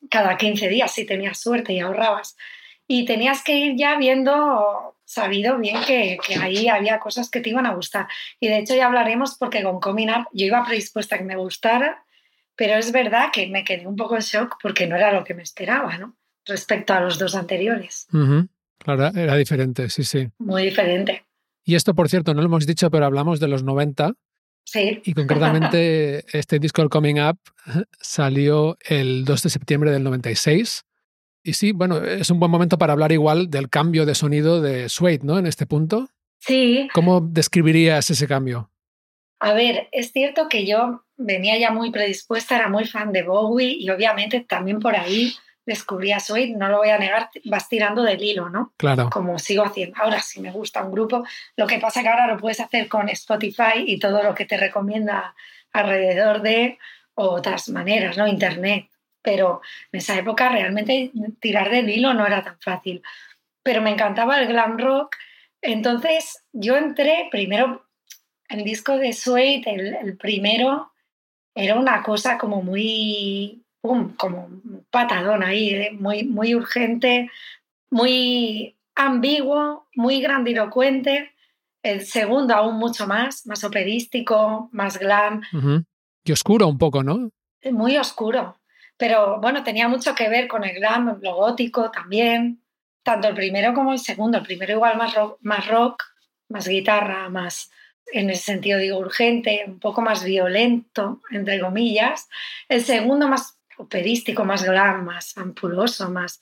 cada 0.09 0.37
15 0.37 0.69
días 0.69 0.91
si 0.91 1.05
tenías 1.05 1.39
suerte 1.39 1.73
y 1.73 1.81
ahorrabas. 1.81 2.35
Y 2.87 3.05
tenías 3.05 3.43
que 3.43 3.55
ir 3.57 3.75
ya 3.77 3.95
viendo, 3.95 4.92
sabido 5.05 5.57
bien 5.57 5.77
que, 5.85 6.17
que, 6.25 6.35
ahí 6.35 6.67
había 6.67 6.99
cosas 6.99 7.29
que 7.29 7.41
te 7.41 7.49
iban 7.49 7.65
a 7.65 7.75
gustar. 7.75 8.07
Y 8.39 8.47
de 8.47 8.59
hecho 8.59 8.75
ya 8.75 8.87
hablaremos 8.87 9.35
porque 9.37 9.63
con 9.63 9.79
Coming 9.79 10.09
Up 10.09 10.27
yo 10.33 10.45
iba 10.45 10.65
predispuesta 10.65 11.15
a 11.15 11.19
que 11.19 11.25
me 11.25 11.35
gustara, 11.35 12.05
pero 12.55 12.75
es 12.75 12.91
verdad 12.91 13.29
que 13.31 13.47
me 13.47 13.63
quedé 13.63 13.87
un 13.87 13.95
poco 13.95 14.15
en 14.15 14.21
shock 14.21 14.57
porque 14.61 14.87
no 14.87 14.95
era 14.95 15.11
lo 15.11 15.23
que 15.23 15.33
me 15.33 15.43
esperaba, 15.43 15.97
¿no? 15.97 16.15
respecto 16.45 16.93
a 16.93 17.01
los 17.01 17.17
dos 17.17 17.35
anteriores. 17.35 18.07
Claro, 18.77 19.07
era 19.15 19.35
diferente, 19.35 19.89
sí, 19.89 20.03
sí. 20.03 20.29
Muy 20.39 20.63
diferente. 20.63 21.25
Y 21.63 21.75
esto, 21.75 21.95
por 21.95 22.09
cierto, 22.09 22.33
no 22.33 22.41
lo 22.41 22.47
hemos 22.47 22.65
dicho, 22.65 22.91
pero 22.91 23.05
hablamos 23.05 23.39
de 23.39 23.47
los 23.47 23.63
90. 23.63 24.13
Sí. 24.65 25.01
Y 25.05 25.13
concretamente 25.13 26.25
este 26.37 26.59
disco, 26.59 26.81
el 26.81 26.89
Coming 26.89 27.21
Up, 27.21 27.39
salió 27.99 28.77
el 28.85 29.23
2 29.23 29.43
de 29.43 29.49
septiembre 29.49 29.91
del 29.91 30.03
96. 30.03 30.83
Y 31.43 31.53
sí, 31.53 31.73
bueno, 31.73 31.97
es 31.97 32.29
un 32.29 32.39
buen 32.39 32.51
momento 32.51 32.77
para 32.77 32.93
hablar 32.93 33.11
igual 33.11 33.49
del 33.49 33.69
cambio 33.69 34.05
de 34.05 34.15
sonido 34.15 34.61
de 34.61 34.87
Suede, 34.87 35.19
¿no? 35.23 35.37
En 35.37 35.45
este 35.45 35.65
punto. 35.65 36.07
Sí. 36.39 36.87
¿Cómo 36.93 37.19
describirías 37.21 38.09
ese 38.09 38.27
cambio? 38.27 38.69
A 39.39 39.53
ver, 39.53 39.89
es 39.91 40.13
cierto 40.13 40.47
que 40.47 40.65
yo 40.65 41.03
venía 41.17 41.57
ya 41.57 41.69
muy 41.69 41.91
predispuesta, 41.91 42.55
era 42.55 42.69
muy 42.69 42.85
fan 42.85 43.11
de 43.11 43.23
Bowie 43.23 43.75
y 43.77 43.89
obviamente 43.89 44.39
también 44.39 44.79
por 44.79 44.95
ahí 44.95 45.33
descubrí 45.65 46.11
a 46.11 46.19
no 46.55 46.69
lo 46.69 46.77
voy 46.77 46.89
a 46.89 46.97
negar, 46.97 47.29
vas 47.45 47.69
tirando 47.69 48.03
del 48.03 48.21
hilo, 48.21 48.49
¿no? 48.49 48.73
Claro. 48.77 49.09
Como 49.09 49.39
sigo 49.39 49.63
haciendo. 49.65 49.97
Ahora, 50.01 50.21
si 50.21 50.41
me 50.41 50.51
gusta 50.51 50.83
un 50.83 50.91
grupo, 50.91 51.25
lo 51.55 51.67
que 51.67 51.79
pasa 51.79 52.01
que 52.01 52.09
ahora 52.09 52.27
lo 52.27 52.37
puedes 52.37 52.59
hacer 52.59 52.87
con 52.87 53.09
Spotify 53.09 53.83
y 53.85 53.99
todo 53.99 54.23
lo 54.23 54.35
que 54.35 54.45
te 54.45 54.57
recomienda 54.57 55.35
alrededor 55.71 56.41
de 56.41 56.77
otras 57.15 57.69
maneras, 57.69 58.17
¿no? 58.17 58.27
Internet. 58.27 58.87
Pero 59.23 59.61
en 59.91 59.97
esa 59.97 60.17
época 60.17 60.49
realmente 60.49 61.11
tirar 61.39 61.71
del 61.71 61.89
hilo 61.89 62.13
no 62.13 62.27
era 62.27 62.43
tan 62.43 62.59
fácil. 62.59 63.01
Pero 63.63 63.81
me 63.81 63.89
encantaba 63.89 64.39
el 64.39 64.47
glam 64.47 64.77
rock. 64.77 65.15
Entonces 65.61 66.45
yo 66.51 66.75
entré 66.75 67.29
primero, 67.31 67.87
el 68.49 68.63
disco 68.63 68.97
de 68.97 69.13
Suede, 69.13 69.63
el 69.65 70.17
primero, 70.17 70.91
era 71.55 71.75
una 71.75 72.03
cosa 72.03 72.37
como 72.37 72.61
muy 72.61 73.63
como 74.17 74.45
un 74.45 74.85
patadón 74.89 75.43
ahí, 75.43 75.69
¿eh? 75.71 75.91
muy, 75.91 76.23
muy 76.23 76.55
urgente, 76.55 77.29
muy 77.89 78.77
ambiguo, 78.95 79.87
muy 79.95 80.21
grandilocuente. 80.21 81.31
El 81.83 82.05
segundo 82.05 82.55
aún 82.55 82.77
mucho 82.77 83.07
más, 83.07 83.45
más 83.45 83.63
operístico, 83.65 84.69
más 84.71 84.97
glam. 84.97 85.41
Y 86.23 86.31
oscuro 86.31 86.67
un 86.67 86.77
poco, 86.77 87.03
¿no? 87.03 87.29
Muy 87.71 87.97
oscuro. 87.97 88.57
Pero 88.97 89.39
bueno, 89.41 89.63
tenía 89.63 89.87
mucho 89.87 90.15
que 90.15 90.29
ver 90.29 90.47
con 90.47 90.63
el 90.63 90.75
glam, 90.75 91.19
lo 91.21 91.35
gótico 91.35 91.91
también. 91.91 92.61
Tanto 93.03 93.27
el 93.27 93.35
primero 93.35 93.73
como 93.73 93.91
el 93.91 93.99
segundo. 93.99 94.37
El 94.37 94.43
primero 94.43 94.73
igual 94.73 94.97
más 94.97 95.13
rock, 95.15 95.37
más, 95.41 95.67
rock, 95.67 96.03
más 96.49 96.67
guitarra, 96.67 97.29
más, 97.29 97.71
en 98.11 98.29
ese 98.29 98.43
sentido 98.43 98.79
digo, 98.79 98.97
urgente, 98.97 99.63
un 99.67 99.79
poco 99.79 100.01
más 100.01 100.23
violento, 100.23 101.21
entre 101.31 101.59
comillas. 101.59 102.29
El 102.69 102.83
segundo 102.83 103.27
más 103.27 103.59
operístico, 103.77 104.45
más 104.45 104.63
glam, 104.63 105.03
más 105.03 105.37
ampuloso, 105.37 106.09
más 106.09 106.39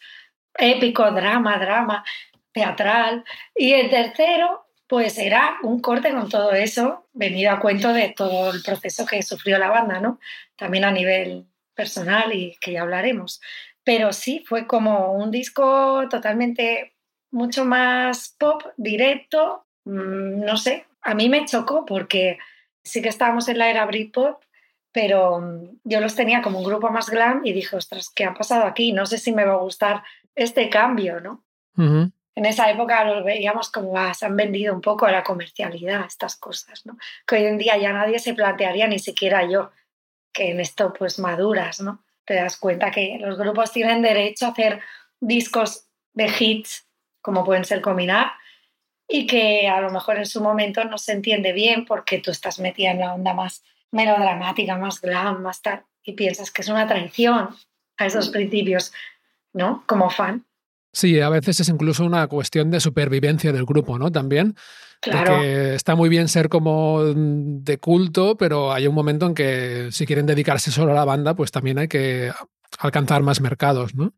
épico, 0.53 1.09
drama, 1.11 1.57
drama, 1.57 2.03
teatral. 2.51 3.23
Y 3.55 3.73
el 3.73 3.89
tercero, 3.89 4.67
pues 4.87 5.17
era 5.17 5.57
un 5.63 5.79
corte 5.79 6.11
con 6.11 6.29
todo 6.29 6.51
eso, 6.51 7.07
venido 7.13 7.51
a 7.51 7.59
cuento 7.59 7.93
de 7.93 8.09
todo 8.09 8.51
el 8.51 8.61
proceso 8.61 9.05
que 9.05 9.23
sufrió 9.23 9.57
la 9.57 9.69
banda, 9.69 9.99
¿no? 9.99 10.19
También 10.55 10.83
a 10.83 10.91
nivel 10.91 11.47
personal 11.75 12.33
y 12.33 12.57
que 12.59 12.73
ya 12.73 12.81
hablaremos. 12.81 13.41
Pero 13.83 14.13
sí, 14.13 14.43
fue 14.47 14.67
como 14.67 15.13
un 15.13 15.31
disco 15.31 16.07
totalmente 16.09 16.95
mucho 17.31 17.65
más 17.65 18.35
pop, 18.37 18.63
directo, 18.77 19.65
mm, 19.85 20.41
no 20.45 20.57
sé, 20.57 20.85
a 21.01 21.15
mí 21.15 21.29
me 21.29 21.45
chocó 21.45 21.85
porque 21.85 22.37
sí 22.83 23.01
que 23.01 23.09
estábamos 23.09 23.47
en 23.47 23.57
la 23.57 23.69
era 23.69 23.85
Britpop, 23.85 24.43
pero 24.91 25.39
mm, 25.39 25.79
yo 25.83 26.01
los 26.01 26.15
tenía 26.15 26.41
como 26.41 26.59
un 26.59 26.65
grupo 26.65 26.89
más 26.89 27.09
glam 27.09 27.41
y 27.45 27.53
dije, 27.53 27.75
ostras, 27.75 28.11
¿qué 28.13 28.25
ha 28.25 28.33
pasado 28.33 28.65
aquí? 28.65 28.93
No 28.93 29.05
sé 29.05 29.17
si 29.17 29.31
me 29.31 29.45
va 29.45 29.53
a 29.53 29.57
gustar 29.57 30.03
este 30.35 30.69
cambio, 30.69 31.19
¿no? 31.21 31.43
En 32.35 32.45
esa 32.45 32.69
época 32.69 33.03
los 33.03 33.23
veíamos 33.25 33.71
como, 33.71 33.97
ah, 33.97 34.13
se 34.13 34.25
han 34.25 34.35
vendido 34.35 34.73
un 34.73 34.81
poco 34.81 35.05
a 35.05 35.11
la 35.11 35.23
comercialidad, 35.23 36.05
estas 36.05 36.35
cosas, 36.35 36.85
¿no? 36.85 36.97
Que 37.25 37.37
hoy 37.37 37.45
en 37.45 37.57
día 37.57 37.77
ya 37.77 37.91
nadie 37.91 38.19
se 38.19 38.33
plantearía, 38.33 38.87
ni 38.87 38.99
siquiera 38.99 39.49
yo, 39.49 39.71
que 40.33 40.51
en 40.51 40.59
esto 40.59 40.93
pues 40.93 41.19
maduras, 41.19 41.81
¿no? 41.81 42.03
Te 42.25 42.35
das 42.35 42.57
cuenta 42.57 42.91
que 42.91 43.17
los 43.19 43.37
grupos 43.37 43.71
tienen 43.71 44.01
derecho 44.01 44.45
a 44.45 44.49
hacer 44.49 44.81
discos 45.19 45.87
de 46.13 46.31
hits, 46.39 46.87
como 47.21 47.43
pueden 47.43 47.65
ser 47.65 47.81
Combinar, 47.81 48.31
y 49.07 49.27
que 49.27 49.67
a 49.67 49.81
lo 49.81 49.91
mejor 49.91 50.17
en 50.17 50.25
su 50.25 50.41
momento 50.41 50.83
no 50.85 50.97
se 50.97 51.11
entiende 51.11 51.51
bien 51.51 51.85
porque 51.85 52.19
tú 52.19 52.31
estás 52.31 52.59
metida 52.59 52.91
en 52.91 52.99
la 52.99 53.13
onda 53.13 53.33
más 53.33 53.63
melodramática, 53.91 54.77
más 54.77 55.01
glam, 55.01 55.41
más 55.41 55.61
tal, 55.61 55.83
y 56.03 56.13
piensas 56.13 56.49
que 56.51 56.61
es 56.61 56.69
una 56.69 56.87
traición 56.87 57.49
a 57.97 58.05
esos 58.05 58.29
mm. 58.29 58.31
principios, 58.31 58.93
¿no? 59.53 59.83
Como 59.85 60.09
fan. 60.09 60.45
Sí, 60.93 61.19
a 61.19 61.29
veces 61.29 61.59
es 61.59 61.69
incluso 61.69 62.05
una 62.05 62.27
cuestión 62.27 62.69
de 62.69 62.79
supervivencia 62.79 63.51
del 63.51 63.65
grupo, 63.65 63.97
¿no? 63.97 64.11
También. 64.11 64.55
Claro. 64.99 65.39
Que 65.39 65.73
está 65.75 65.95
muy 65.95 66.09
bien 66.09 66.27
ser 66.27 66.47
como 66.47 67.03
de 67.03 67.77
culto, 67.79 68.37
pero 68.37 68.71
hay 68.71 68.85
un 68.85 68.93
momento 68.93 69.25
en 69.25 69.33
que 69.33 69.87
si 69.91 70.05
quieren 70.05 70.27
dedicarse 70.27 70.69
solo 70.69 70.91
a 70.91 70.95
la 70.95 71.05
banda, 71.05 71.33
pues 71.33 71.49
también 71.49 71.79
hay 71.79 71.87
que 71.87 72.31
alcanzar 72.77 73.23
más 73.23 73.41
mercados, 73.41 73.95
¿no? 73.95 74.13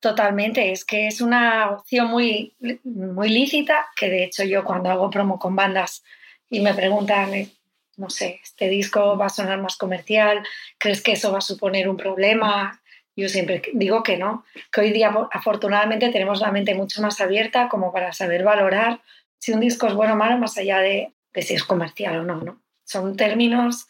Totalmente, 0.00 0.72
es 0.72 0.84
que 0.84 1.06
es 1.06 1.20
una 1.20 1.70
opción 1.70 2.08
muy, 2.08 2.56
muy 2.82 3.28
lícita, 3.28 3.86
que 3.94 4.08
de 4.08 4.24
hecho 4.24 4.42
yo 4.42 4.64
cuando 4.64 4.90
hago 4.90 5.10
promo 5.10 5.38
con 5.38 5.54
bandas 5.54 6.02
y 6.50 6.60
me 6.60 6.74
preguntan 6.74 7.30
no 7.96 8.10
sé, 8.10 8.40
este 8.42 8.68
disco 8.68 9.16
va 9.16 9.26
a 9.26 9.30
sonar 9.30 9.60
más 9.60 9.76
comercial, 9.76 10.42
¿crees 10.78 11.02
que 11.02 11.12
eso 11.12 11.30
va 11.30 11.38
a 11.38 11.42
suponer 11.42 11.88
un 11.88 11.96
problema? 11.96 12.81
Yo 13.14 13.28
siempre 13.28 13.62
digo 13.74 14.02
que 14.02 14.16
no, 14.16 14.44
que 14.72 14.80
hoy 14.80 14.92
día 14.92 15.12
afortunadamente 15.30 16.10
tenemos 16.10 16.40
la 16.40 16.50
mente 16.50 16.74
mucho 16.74 17.02
más 17.02 17.20
abierta 17.20 17.68
como 17.68 17.92
para 17.92 18.12
saber 18.12 18.42
valorar 18.42 19.02
si 19.38 19.52
un 19.52 19.60
disco 19.60 19.86
es 19.86 19.94
bueno 19.94 20.14
o 20.14 20.16
malo 20.16 20.38
más 20.38 20.56
allá 20.56 20.78
de, 20.78 21.12
si 21.34 21.54
es 21.54 21.64
comercial 21.64 22.20
o 22.20 22.22
no, 22.22 22.36
no. 22.40 22.62
Son 22.84 23.16
términos 23.16 23.86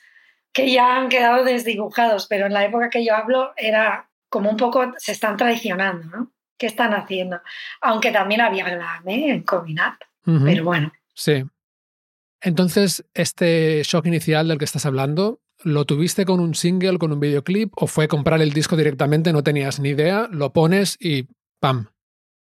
que 0.52 0.70
ya 0.72 0.96
han 0.96 1.08
quedado 1.08 1.44
desdibujados, 1.44 2.26
pero 2.26 2.46
en 2.46 2.52
la 2.52 2.64
época 2.64 2.90
que 2.90 3.04
yo 3.04 3.14
hablo 3.14 3.52
era 3.56 4.08
como 4.28 4.50
un 4.50 4.56
poco, 4.56 4.92
se 4.98 5.12
están 5.12 5.36
traicionando, 5.36 6.08
¿no? 6.08 6.32
¿Qué 6.58 6.66
están 6.66 6.94
haciendo? 6.94 7.40
Aunque 7.80 8.10
también 8.12 8.40
había 8.40 8.64
glam 8.64 9.08
¿eh? 9.08 9.30
en 9.30 9.42
Combinat, 9.42 10.00
pero 10.24 10.64
bueno. 10.64 10.92
Sí, 11.14 11.44
entonces, 12.42 13.04
este 13.14 13.82
shock 13.84 14.06
inicial 14.06 14.48
del 14.48 14.58
que 14.58 14.64
estás 14.64 14.84
hablando, 14.84 15.40
¿lo 15.64 15.84
tuviste 15.84 16.24
con 16.24 16.40
un 16.40 16.54
single, 16.54 16.98
con 16.98 17.12
un 17.12 17.20
videoclip 17.20 17.72
o 17.76 17.86
fue 17.86 18.08
comprar 18.08 18.40
el 18.42 18.52
disco 18.52 18.76
directamente, 18.76 19.32
no 19.32 19.42
tenías 19.42 19.80
ni 19.80 19.90
idea, 19.90 20.28
lo 20.30 20.52
pones 20.52 20.96
y 21.00 21.28
¡pam! 21.60 21.88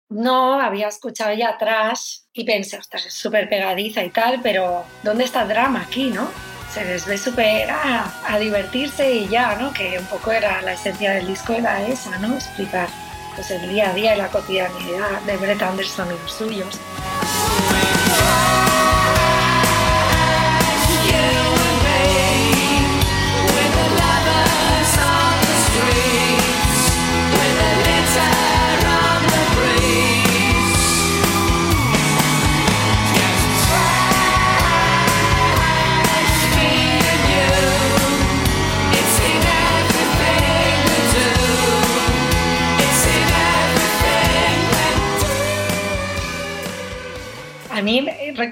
No, 0.08 0.60
había 0.60 0.88
escuchado 0.88 1.34
ya 1.34 1.50
atrás 1.50 2.28
y 2.32 2.44
pensé, 2.44 2.78
ostras, 2.78 3.06
es 3.06 3.14
súper 3.14 3.48
pegadiza 3.48 4.04
y 4.04 4.10
tal, 4.10 4.40
pero 4.40 4.84
¿dónde 5.02 5.24
está 5.24 5.42
el 5.42 5.48
drama 5.48 5.82
aquí, 5.82 6.10
no? 6.10 6.28
Se 6.72 6.84
les 6.84 7.06
ve 7.06 7.18
súper 7.18 7.68
ah, 7.70 8.22
a 8.28 8.38
divertirse 8.38 9.12
y 9.12 9.28
ya, 9.28 9.56
¿no? 9.56 9.72
Que 9.72 9.98
un 9.98 10.06
poco 10.06 10.30
era 10.30 10.62
la 10.62 10.74
esencia 10.74 11.12
del 11.12 11.26
disco, 11.26 11.54
era 11.54 11.84
esa, 11.86 12.18
¿no? 12.18 12.34
Explicar 12.34 12.88
pues, 13.34 13.50
el 13.50 13.68
día 13.68 13.90
a 13.90 13.94
día 13.94 14.14
y 14.14 14.18
la 14.18 14.28
cotidianidad 14.28 15.20
de 15.22 15.36
Brett 15.38 15.62
Anderson 15.62 16.08
y 16.08 16.22
los 16.22 16.32
suyos. 16.32 16.80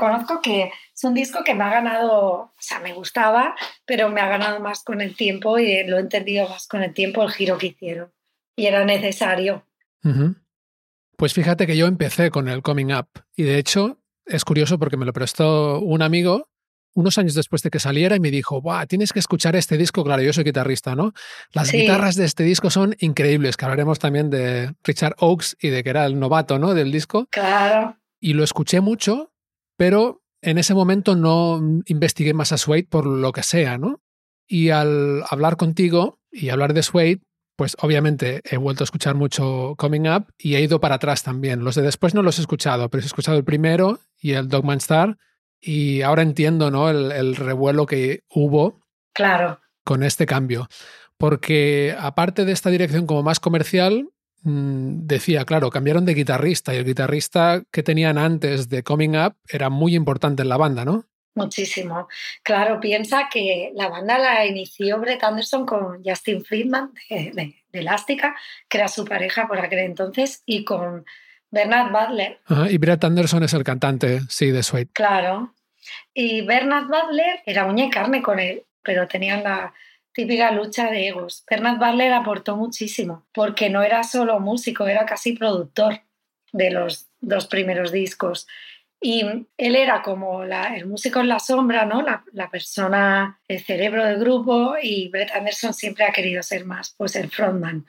Reconozco 0.04 0.40
que 0.40 0.70
es 0.94 1.04
un 1.04 1.14
disco 1.14 1.42
que 1.44 1.54
me 1.54 1.64
ha 1.64 1.70
ganado, 1.70 2.22
o 2.22 2.52
sea, 2.58 2.80
me 2.80 2.92
gustaba, 2.92 3.54
pero 3.84 4.08
me 4.08 4.20
ha 4.20 4.28
ganado 4.28 4.60
más 4.60 4.82
con 4.82 5.00
el 5.00 5.16
tiempo 5.16 5.58
y 5.58 5.86
lo 5.86 5.98
he 5.98 6.00
entendido 6.00 6.48
más 6.48 6.66
con 6.66 6.82
el 6.82 6.92
tiempo 6.94 7.22
el 7.22 7.30
giro 7.30 7.58
que 7.58 7.68
hicieron. 7.68 8.12
Y 8.56 8.66
era 8.66 8.84
necesario. 8.84 9.66
Pues 11.16 11.32
fíjate 11.32 11.66
que 11.66 11.76
yo 11.76 11.86
empecé 11.86 12.30
con 12.30 12.48
el 12.48 12.62
Coming 12.62 12.92
Up 12.92 13.08
y 13.34 13.44
de 13.44 13.58
hecho 13.58 13.98
es 14.26 14.44
curioso 14.44 14.78
porque 14.78 14.96
me 14.96 15.06
lo 15.06 15.12
prestó 15.12 15.80
un 15.80 16.02
amigo 16.02 16.48
unos 16.96 17.18
años 17.18 17.34
después 17.34 17.62
de 17.62 17.70
que 17.70 17.80
saliera 17.80 18.14
y 18.14 18.20
me 18.20 18.30
dijo, 18.30 18.60
Buah, 18.60 18.86
tienes 18.86 19.12
que 19.12 19.18
escuchar 19.18 19.56
este 19.56 19.76
disco. 19.76 20.04
Claro, 20.04 20.22
yo 20.22 20.32
soy 20.32 20.44
guitarrista, 20.44 20.94
¿no? 20.94 21.12
Las 21.52 21.72
guitarras 21.72 22.14
de 22.14 22.24
este 22.24 22.44
disco 22.44 22.70
son 22.70 22.94
increíbles, 23.00 23.56
que 23.56 23.64
hablaremos 23.64 23.98
también 23.98 24.30
de 24.30 24.72
Richard 24.84 25.16
Oakes 25.18 25.56
y 25.60 25.70
de 25.70 25.82
que 25.82 25.90
era 25.90 26.06
el 26.06 26.20
novato, 26.20 26.58
¿no? 26.60 26.72
Del 26.72 26.92
disco. 26.92 27.26
Claro. 27.30 27.96
Y 28.20 28.34
lo 28.34 28.44
escuché 28.44 28.80
mucho, 28.80 29.33
pero 29.76 30.22
en 30.42 30.58
ese 30.58 30.74
momento 30.74 31.16
no 31.16 31.60
investigué 31.86 32.34
más 32.34 32.52
a 32.52 32.58
Suede 32.58 32.84
por 32.84 33.06
lo 33.06 33.32
que 33.32 33.42
sea, 33.42 33.78
¿no? 33.78 34.02
Y 34.46 34.70
al 34.70 35.24
hablar 35.30 35.56
contigo 35.56 36.20
y 36.30 36.50
hablar 36.50 36.74
de 36.74 36.82
Suede, 36.82 37.20
pues 37.56 37.76
obviamente 37.80 38.42
he 38.44 38.56
vuelto 38.56 38.82
a 38.82 38.86
escuchar 38.86 39.14
mucho 39.14 39.74
Coming 39.78 40.08
Up 40.08 40.26
y 40.36 40.56
he 40.56 40.60
ido 40.60 40.80
para 40.80 40.96
atrás 40.96 41.22
también. 41.22 41.64
Los 41.64 41.76
de 41.76 41.82
después 41.82 42.14
no 42.14 42.22
los 42.22 42.38
he 42.38 42.42
escuchado, 42.42 42.90
pero 42.90 43.02
he 43.02 43.06
escuchado 43.06 43.38
el 43.38 43.44
primero 43.44 44.00
y 44.18 44.32
el 44.32 44.48
Dogman 44.48 44.78
Star 44.78 45.16
y 45.60 46.02
ahora 46.02 46.22
entiendo 46.22 46.70
¿no? 46.70 46.90
el, 46.90 47.36
revuelo 47.36 47.86
que 47.86 48.24
hubo 48.28 48.82
claro. 49.14 49.60
con 49.84 50.02
este 50.02 50.26
cambio. 50.26 50.68
Porque 51.16 51.96
aparte 51.98 52.44
de 52.44 52.52
esta 52.52 52.70
dirección 52.70 53.06
como 53.06 53.22
más 53.22 53.40
comercial, 53.40 54.10
decía, 54.44 55.44
claro, 55.44 55.70
cambiaron 55.70 56.04
de 56.04 56.14
guitarrista 56.14 56.74
y 56.74 56.78
el 56.78 56.84
guitarrista 56.84 57.62
que 57.70 57.82
tenían 57.82 58.18
antes 58.18 58.68
de 58.68 58.82
Coming 58.82 59.16
Up 59.16 59.36
era 59.48 59.70
muy 59.70 59.94
importante 59.94 60.42
en 60.42 60.50
la 60.50 60.58
banda, 60.58 60.84
¿no? 60.84 61.06
Muchísimo. 61.34 62.08
Claro, 62.42 62.78
piensa 62.78 63.28
que 63.32 63.72
la 63.74 63.88
banda 63.88 64.18
la 64.18 64.46
inició 64.46 65.00
Brett 65.00 65.24
Anderson 65.24 65.66
con 65.66 66.04
Justin 66.04 66.44
Friedman 66.44 66.92
de, 67.10 67.32
de, 67.72 67.80
Elástica, 67.80 68.36
que 68.68 68.78
era 68.78 68.86
su 68.86 69.04
pareja 69.04 69.48
por 69.48 69.58
aquel 69.58 69.80
entonces, 69.80 70.42
y 70.46 70.64
con 70.64 71.04
Bernard 71.50 71.90
Butler. 71.90 72.40
y 72.70 72.78
Brett 72.78 73.02
Anderson 73.02 73.42
es 73.42 73.54
el 73.54 73.64
cantante, 73.64 74.20
sí, 74.28 74.50
de 74.50 74.62
Suede. 74.62 74.88
Claro. 74.92 75.54
Y 76.12 76.42
Bernard 76.42 76.86
Butler 76.86 77.40
era 77.46 77.64
uña 77.64 77.86
y 77.86 77.90
carne 77.90 78.22
con 78.22 78.38
él, 78.38 78.64
pero 78.82 79.08
tenían 79.08 79.42
la 79.42 79.74
típica 80.14 80.52
lucha 80.52 80.90
de 80.90 81.08
egos. 81.08 81.44
Bernard 81.50 81.78
Butler 81.78 82.12
aportó 82.12 82.56
muchísimo, 82.56 83.26
porque 83.34 83.68
no 83.68 83.82
era 83.82 84.04
solo 84.04 84.40
músico, 84.40 84.86
era 84.86 85.04
casi 85.04 85.32
productor 85.32 86.00
de 86.52 86.70
los 86.70 87.08
dos 87.20 87.46
primeros 87.46 87.92
discos. 87.92 88.46
Y 89.00 89.22
él 89.58 89.76
era 89.76 90.00
como 90.00 90.44
el 90.44 90.86
músico 90.86 91.20
en 91.20 91.28
la 91.28 91.38
sombra, 91.38 91.84
¿no? 91.84 92.02
La, 92.32 92.50
persona, 92.50 93.38
el 93.48 93.60
cerebro 93.60 94.04
del 94.04 94.18
grupo 94.18 94.76
y 94.80 95.08
Brett 95.08 95.32
Anderson 95.32 95.74
siempre 95.74 96.04
ha 96.04 96.12
querido 96.12 96.42
ser 96.42 96.64
más, 96.64 96.94
pues 96.96 97.16
el 97.16 97.28
frontman, 97.28 97.84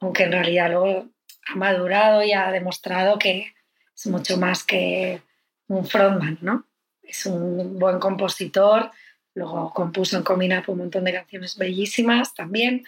aunque 0.00 0.24
en 0.24 0.32
realidad 0.32 0.70
luego 0.70 1.08
ha 1.46 1.54
madurado 1.54 2.22
y 2.22 2.32
ha 2.32 2.50
demostrado 2.50 3.18
que 3.18 3.54
es 3.96 4.06
mucho 4.08 4.36
más 4.36 4.62
que 4.64 5.22
un 5.68 5.86
frontman, 5.86 6.38
¿no? 6.42 6.66
Es 7.02 7.24
un 7.24 7.78
buen 7.78 7.98
compositor, 7.98 8.90
luego 9.34 9.72
compuso 9.72 10.16
en 10.16 10.22
Comina 10.22 10.62
un 10.66 10.78
montón 10.78 11.04
de 11.04 11.12
canciones 11.12 11.56
bellísimas 11.56 12.34
también, 12.34 12.84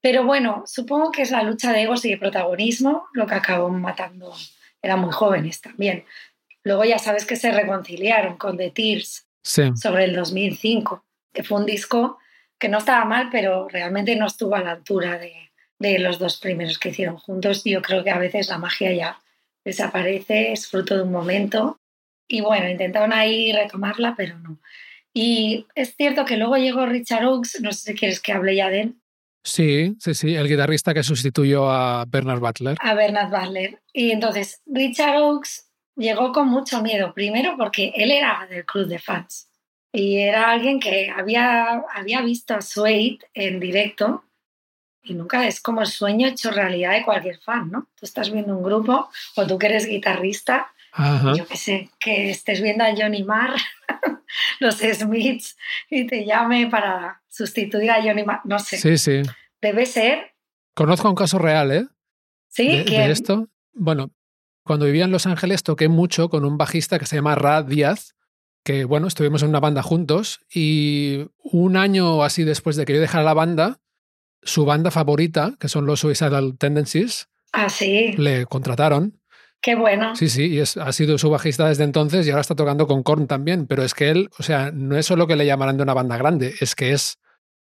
pero 0.00 0.24
bueno, 0.24 0.62
supongo 0.66 1.10
que 1.10 1.22
es 1.22 1.30
la 1.30 1.42
lucha 1.42 1.72
de 1.72 1.82
egos 1.82 2.04
y 2.04 2.10
de 2.10 2.18
protagonismo 2.18 3.08
lo 3.12 3.26
que 3.26 3.34
acabó 3.34 3.68
matando. 3.70 4.34
Eran 4.80 5.00
muy 5.00 5.12
jóvenes 5.12 5.60
también. 5.60 6.04
Luego 6.62 6.84
ya 6.84 6.98
sabes 6.98 7.26
que 7.26 7.36
se 7.36 7.50
reconciliaron 7.50 8.36
con 8.36 8.56
The 8.56 8.70
Tears 8.70 9.26
sobre 9.42 10.04
el 10.04 10.14
2005, 10.14 11.04
que 11.32 11.42
fue 11.42 11.58
un 11.58 11.66
disco 11.66 12.18
que 12.58 12.68
no 12.68 12.78
estaba 12.78 13.04
mal, 13.04 13.28
pero 13.30 13.68
realmente 13.68 14.16
no 14.16 14.26
estuvo 14.26 14.54
a 14.54 14.62
la 14.62 14.72
altura 14.72 15.18
de, 15.18 15.50
de 15.78 15.98
los 15.98 16.18
dos 16.18 16.38
primeros 16.38 16.78
que 16.78 16.90
hicieron 16.90 17.16
juntos. 17.16 17.62
Yo 17.64 17.82
creo 17.82 18.02
que 18.02 18.10
a 18.10 18.18
veces 18.18 18.48
la 18.48 18.58
magia 18.58 18.92
ya 18.92 19.20
desaparece, 19.64 20.52
es 20.52 20.68
fruto 20.68 20.96
de 20.96 21.02
un 21.02 21.12
momento. 21.12 21.80
Y 22.28 22.40
bueno, 22.40 22.68
intentaron 22.68 23.12
ahí 23.12 23.52
retomarla, 23.52 24.14
pero 24.16 24.38
no. 24.38 24.58
Y 25.18 25.66
es 25.74 25.96
cierto 25.96 26.26
que 26.26 26.36
luego 26.36 26.58
llegó 26.58 26.84
Richard 26.84 27.24
Oakes, 27.24 27.62
no 27.62 27.72
sé 27.72 27.92
si 27.92 27.98
quieres 27.98 28.20
que 28.20 28.34
hable 28.34 28.54
ya 28.54 28.68
de 28.68 28.80
él. 28.82 28.96
Sí, 29.42 29.96
sí, 29.98 30.12
sí, 30.12 30.34
el 30.34 30.46
guitarrista 30.46 30.92
que 30.92 31.02
sustituyó 31.02 31.70
a 31.70 32.04
Bernard 32.06 32.38
Butler. 32.38 32.76
A 32.80 32.92
Bernard 32.92 33.30
Butler. 33.30 33.80
Y 33.94 34.10
entonces 34.10 34.60
Richard 34.66 35.22
Oakes 35.22 35.62
llegó 35.96 36.32
con 36.32 36.48
mucho 36.48 36.82
miedo, 36.82 37.14
primero 37.14 37.54
porque 37.56 37.94
él 37.96 38.10
era 38.10 38.46
del 38.50 38.66
club 38.66 38.88
de 38.88 38.98
fans 38.98 39.48
y 39.90 40.18
era 40.18 40.50
alguien 40.50 40.78
que 40.78 41.08
había, 41.08 41.82
había 41.94 42.20
visto 42.20 42.54
a 42.54 42.60
Suede 42.60 43.18
en 43.32 43.58
directo 43.58 44.22
y 45.02 45.14
nunca 45.14 45.46
es 45.48 45.62
como 45.62 45.80
el 45.80 45.86
sueño 45.86 46.28
hecho 46.28 46.50
realidad 46.50 46.92
de 46.92 47.06
cualquier 47.06 47.38
fan, 47.38 47.70
¿no? 47.70 47.88
Tú 47.98 48.04
estás 48.04 48.30
viendo 48.30 48.54
un 48.54 48.62
grupo 48.62 49.08
o 49.36 49.46
tú 49.46 49.58
que 49.58 49.68
eres 49.68 49.86
guitarrista, 49.86 50.74
yo 51.34 51.46
qué 51.46 51.56
sé, 51.56 51.90
que 51.98 52.28
estés 52.28 52.60
viendo 52.60 52.84
a 52.84 52.94
Johnny 52.94 53.22
Marr, 53.22 53.54
los 54.60 54.76
Smiths, 54.76 55.56
y 55.90 56.06
te 56.06 56.24
llame 56.24 56.68
para 56.68 57.22
sustituir 57.28 57.90
a 57.90 58.02
Johnny 58.02 58.24
Marr, 58.24 58.40
no 58.44 58.58
sé. 58.58 58.78
Sí, 58.78 58.98
sí. 58.98 59.22
Debe 59.60 59.86
ser. 59.86 60.34
Conozco 60.74 61.08
un 61.08 61.14
caso 61.14 61.38
real, 61.38 61.72
¿eh? 61.72 61.86
Sí, 62.48 62.84
de 62.84 63.10
esto. 63.10 63.48
Bueno, 63.72 64.10
cuando 64.62 64.86
vivía 64.86 65.04
en 65.04 65.10
Los 65.10 65.26
Ángeles 65.26 65.62
toqué 65.62 65.88
mucho 65.88 66.28
con 66.28 66.44
un 66.44 66.58
bajista 66.58 66.98
que 66.98 67.06
se 67.06 67.16
llama 67.16 67.34
Rad 67.34 67.66
Díaz, 67.66 68.14
que 68.64 68.84
bueno, 68.84 69.06
estuvimos 69.06 69.42
en 69.42 69.50
una 69.50 69.60
banda 69.60 69.82
juntos 69.82 70.40
y 70.52 71.26
un 71.38 71.76
año 71.76 72.24
así 72.24 72.42
después 72.42 72.76
de 72.76 72.84
que 72.84 72.94
yo 72.94 73.00
dejara 73.00 73.22
la 73.22 73.34
banda, 73.34 73.80
su 74.42 74.64
banda 74.64 74.90
favorita, 74.90 75.54
que 75.60 75.68
son 75.68 75.86
los 75.86 76.00
Suicidal 76.00 76.58
Tendencies, 76.58 77.28
ah, 77.52 77.68
le 77.80 78.46
contrataron. 78.46 79.20
Qué 79.60 79.74
bueno. 79.74 80.14
Sí, 80.14 80.28
sí, 80.28 80.46
y 80.46 80.58
es, 80.60 80.76
ha 80.76 80.92
sido 80.92 81.18
su 81.18 81.30
bajista 81.30 81.68
desde 81.68 81.84
entonces 81.84 82.26
y 82.26 82.30
ahora 82.30 82.42
está 82.42 82.54
tocando 82.54 82.86
con 82.86 83.02
Korn 83.02 83.26
también, 83.26 83.66
pero 83.66 83.82
es 83.82 83.94
que 83.94 84.10
él, 84.10 84.30
o 84.38 84.42
sea, 84.42 84.70
no 84.72 84.96
es 84.96 85.06
solo 85.06 85.26
que 85.26 85.36
le 85.36 85.46
llamaran 85.46 85.76
de 85.76 85.82
una 85.82 85.94
banda 85.94 86.16
grande, 86.16 86.54
es 86.60 86.74
que 86.74 86.92
es 86.92 87.18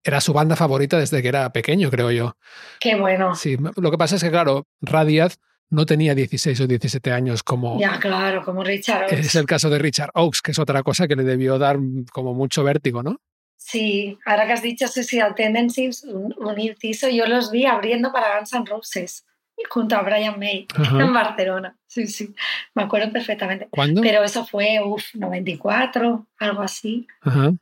era 0.05 0.21
su 0.21 0.33
banda 0.35 0.55
favorita 0.55 0.99
desde 0.99 1.23
que 1.23 1.29
era 1.29 1.51
pequeño, 1.53 1.91
creo 1.91 2.11
yo. 2.11 2.37
Qué 2.79 2.95
bueno. 2.95 3.35
Sí, 3.35 3.57
lo 3.77 3.91
que 3.91 3.97
pasa 3.97 4.17
es 4.17 4.23
que, 4.23 4.31
claro, 4.31 4.67
Radiaz 4.83 5.39
no 5.71 5.87
tenía 5.87 6.15
16 6.15 6.61
o 6.61 6.67
17 6.67 7.11
años 7.11 7.43
como... 7.43 7.81
Ya, 7.81 7.99
claro, 7.99 8.45
como 8.45 8.63
Richard 8.63 9.05
Oakes. 9.11 9.21
Es 9.21 9.35
el 9.35 9.47
caso 9.47 9.71
de 9.71 9.79
Richard 9.79 10.11
Oakes, 10.15 10.41
que 10.45 10.51
es 10.51 10.59
otra 10.59 10.83
cosa 10.83 11.09
que 11.09 11.17
le 11.17 11.25
debió 11.25 11.59
dar 11.59 11.79
como 12.13 12.35
mucho 12.35 12.63
vértigo, 12.63 13.03
¿no? 13.03 13.17
Sí, 13.57 14.19
ahora 14.27 14.47
que 14.47 14.53
has 14.53 14.63
dicho 14.63 14.87
Social 14.89 15.35
Tendencies, 15.35 16.05
un, 16.05 16.35
inciso, 16.59 17.09
yo 17.09 17.27
los 17.27 17.51
vi 17.51 17.65
abriendo 17.65 18.13
para 18.13 18.37
Guns 18.37 18.53
N' 18.53 18.67
Roses 18.67 19.25
junto 19.69 19.97
a 19.97 20.03
Brian 20.03 20.39
May 20.39 20.67
en 20.77 21.13
Barcelona. 21.13 21.77
Sí, 21.87 22.07
sí, 22.07 22.35
me 22.75 22.83
acuerdo 22.83 23.13
perfectamente. 23.13 23.69
¿Cuándo? 23.71 24.01
Pero 24.01 24.23
eso 24.25 24.45
fue, 24.45 24.81
uff, 24.85 25.15
94, 25.15 26.27
algo 26.39 26.63
así. 26.63 27.07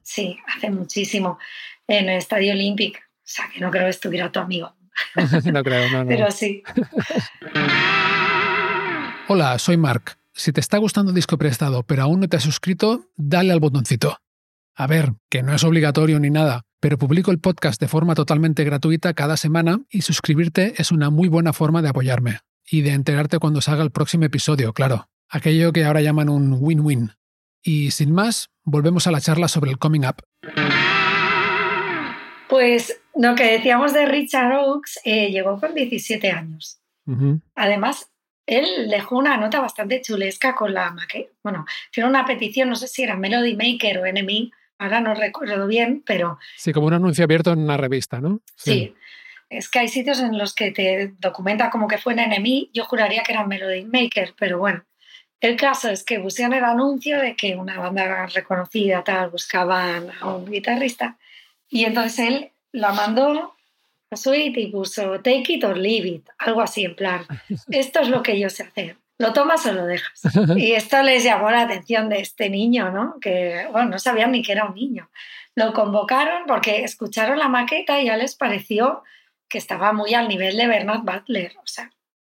Sí, 0.03 0.39
hace 0.47 0.71
muchísimo, 0.71 1.39
en 1.87 2.09
el 2.09 2.19
Estadio 2.19 2.53
Olímpico. 2.53 2.99
O 2.99 3.25
sea, 3.25 3.49
que 3.53 3.61
no 3.61 3.71
creo 3.71 3.85
que 3.85 3.91
estuviera 3.91 4.33
tu 4.33 4.41
amigo. 4.41 4.75
no 5.53 5.63
creo, 5.63 5.91
no, 5.91 6.05
no. 6.05 6.09
Pero 6.09 6.31
sí. 6.31 6.63
Hola, 9.29 9.59
soy 9.59 9.77
Mark. 9.77 10.19
Si 10.35 10.53
te 10.53 10.61
está 10.61 10.79
gustando 10.79 11.13
Disco 11.13 11.39
Prestado, 11.39 11.83
pero 11.83 12.03
aún 12.03 12.21
no 12.21 12.29
te 12.29 12.37
has 12.37 12.43
suscrito, 12.43 13.11
dale 13.17 13.53
al 13.53 13.61
botoncito. 13.61 14.19
A 14.75 14.87
ver, 14.87 15.13
que 15.29 15.43
no 15.43 15.55
es 15.55 15.63
obligatorio 15.65 16.19
ni 16.19 16.31
nada, 16.31 16.65
pero 16.83 16.99
publico 16.99 17.31
el 17.31 17.39
podcast 17.39 17.81
de 17.81 17.87
forma 17.87 18.17
totalmente 18.17 18.65
gratuita 18.65 19.15
cada 19.15 19.37
semana 19.37 19.83
y 19.89 20.03
suscribirte 20.03 20.75
es 20.79 20.91
una 20.91 21.11
muy 21.11 21.29
buena 21.29 21.53
forma 21.53 21.81
de 21.81 21.89
apoyarme 21.89 22.41
y 22.69 22.81
de 22.81 22.91
enterarte 22.91 23.39
cuando 23.39 23.61
salga 23.61 23.85
el 23.85 23.93
próximo 23.93 24.25
episodio, 24.25 24.73
claro. 24.73 25.09
Aquello 25.29 25.73
que 25.73 25.85
ahora 25.85 26.01
llaman 26.01 26.29
un 26.29 26.57
win-win. 26.59 27.13
Y 27.63 27.93
sin 27.93 28.13
más, 28.13 28.51
volvemos 28.65 29.07
a 29.07 29.13
la 29.13 29.21
charla 29.21 29.47
sobre 29.47 29.71
el 29.71 29.79
coming 29.79 30.01
up. 30.01 30.17
Pues 32.49 33.01
lo 33.15 33.37
que 33.37 33.45
decíamos 33.45 33.93
de 33.93 34.07
Richard 34.07 34.53
Oakes, 34.53 34.99
eh, 35.05 35.31
llegó 35.31 35.61
con 35.61 35.77
17 35.77 36.33
años. 36.33 36.81
Además, 37.55 38.11
él 38.45 38.67
dejó 38.91 39.19
una 39.19 39.37
nota 39.37 39.61
bastante 39.61 40.03
chulesca 40.03 40.57
con 40.57 40.75
la 40.75 40.91
maqueta. 40.91 41.31
Bueno, 41.45 41.65
tiene 41.93 42.11
una 42.11 42.27
petición, 42.27 42.69
no 42.69 42.75
sé 42.75 42.89
si 42.89 43.05
era 43.05 43.17
Melody 43.17 43.55
Maker 43.55 43.99
o 43.99 44.13
NME, 44.13 44.51
ahora 44.83 45.01
no 45.01 45.15
recuerdo 45.15 45.67
bien, 45.67 46.03
pero... 46.05 46.39
Sí, 46.57 46.73
como 46.73 46.87
un 46.87 46.95
anuncio 46.95 47.25
abierto 47.25 47.53
en 47.53 47.61
una 47.61 47.77
revista, 47.77 48.21
¿no? 48.21 48.41
Sí. 48.57 48.95
Es 49.49 49.69
que 49.69 49.81
hay 49.81 49.89
sitios 49.89 50.21
en 50.21 50.39
los 50.39 50.55
que 50.55 50.71
te 50.73 51.13
documenta 51.19 51.71
como 51.71 51.87
que 51.87 51.99
fue 51.99 52.15
en 52.15 52.31
NME, 52.31 52.71
yo 52.73 52.85
juraría 52.85 53.23
que 53.23 53.33
era 53.33 53.47
Melody 53.47 53.85
Maker, 53.85 54.35
pero 54.39 54.59
bueno. 54.59 54.85
El 55.41 55.57
caso 55.57 55.91
es 55.91 56.05
que 56.05 56.21
pusieron 56.21 56.55
el 56.55 56.65
anuncio 56.65 57.21
de 57.21 57.35
que 57.35 57.57
una 57.57 57.79
banda 57.79 58.27
reconocida 58.27 59.03
tal 59.03 59.31
buscaban 59.31 60.11
a 60.21 60.35
un 60.35 60.49
guitarrista 60.49 61.19
y 61.69 61.85
entonces 61.85 62.19
él 62.21 62.53
la 62.71 62.93
mandó 62.93 63.55
a 64.11 64.17
Suite 64.17 64.61
y 64.61 64.69
puso 64.69 65.21
take 65.21 65.55
it 65.55 65.65
or 65.65 65.77
leave 65.77 66.09
it, 66.09 66.29
algo 66.39 66.61
así 66.61 66.85
en 66.85 66.95
plan, 66.95 67.27
esto 67.71 68.01
es 68.01 68.09
lo 68.09 68.23
que 68.23 68.39
yo 68.39 68.49
sé 68.51 68.63
hacer. 68.63 68.97
¿Lo 69.23 69.33
tomas 69.33 69.65
o 69.67 69.73
lo 69.73 69.87
dejas? 69.87 70.21
Y 70.57 70.73
esto 70.73 71.03
les 71.03 71.23
llamó 71.23 71.51
la 71.51 71.63
atención 71.63 72.09
de 72.09 72.21
este 72.21 72.51
niño, 72.51 72.91
¿no? 72.91 73.15
Que, 73.21 73.69
bueno, 73.71 73.91
no 73.91 73.99
sabían 73.99 74.33
ni 74.33 74.43
que 74.43 74.53
era 74.53 74.67
un 74.67 74.75
niño. 74.75 75.09
Lo 75.55 75.73
convocaron 75.73 76.43
porque 76.47 76.83
escucharon 76.83 77.39
la 77.39 77.49
maqueta 77.49 78.01
y 78.01 78.07
ya 78.07 78.17
les 78.17 78.35
pareció 78.35 79.03
que 79.49 79.59
estaba 79.59 79.93
muy 79.93 80.15
al 80.15 80.29
nivel 80.29 80.57
de 80.57 80.67
Bernard 80.67 81.03
Butler, 81.03 81.53
o 81.59 81.67
sea, 81.67 81.91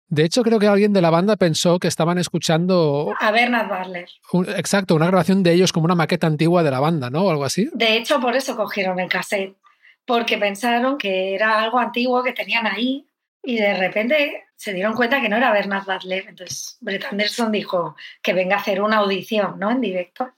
de 0.10 0.26
hecho, 0.26 0.43
creo 0.43 0.60
que 0.60 0.67
alguien 0.67 0.93
de 0.93 1.02
la 1.02 1.10
banda 1.10 1.38
pensó 1.38 1.80
que 1.80 1.88
estaban 1.88 2.19
escuchando. 2.19 3.15
A 3.19 3.32
Bernard 3.32 3.67
Butler. 3.67 4.08
exacto, 4.56 4.93
una 4.93 5.08
grabación 5.08 5.41
de 5.41 5.54
ellos 5.54 5.74
como 5.74 5.86
una 5.86 5.96
maqueta 5.96 6.28
antigua 6.28 6.62
de 6.62 6.69
la 6.69 6.80
banda, 6.80 7.10
¿no? 7.10 7.24
O 7.24 7.32
algo 7.32 7.46
así. 7.46 7.67
De 7.74 7.98
hecho, 7.98 8.19
por 8.19 8.36
eso 8.36 8.56
cogieron 8.56 9.00
el 9.00 9.10
cassette, 9.10 9.58
porque 10.06 10.38
pensaron 10.38 11.00
que 11.00 11.34
era 11.34 11.60
algo 11.60 11.80
antiguo 11.80 12.22
que 12.22 12.32
tenían 12.32 12.67
ahí 12.67 13.08
y 13.43 13.58
de 13.58 13.73
repente 13.73 14.45
se 14.56 14.73
dieron 14.73 14.93
cuenta 14.93 15.21
que 15.21 15.27
no 15.27 15.36
era 15.36 15.51
Bernard 15.51 15.86
Butler. 15.86 16.25
Entonces, 16.29 16.77
Brett 16.79 17.06
Anderson 17.12 17.51
dijo 17.51 17.97
que 18.21 18.34
venga 18.34 18.56
a 18.56 18.60
hacer 18.60 18.82
una 18.82 18.97
audición, 18.97 19.60
¿no? 19.60 19.69
En 19.69 19.82
directo. 19.82 20.32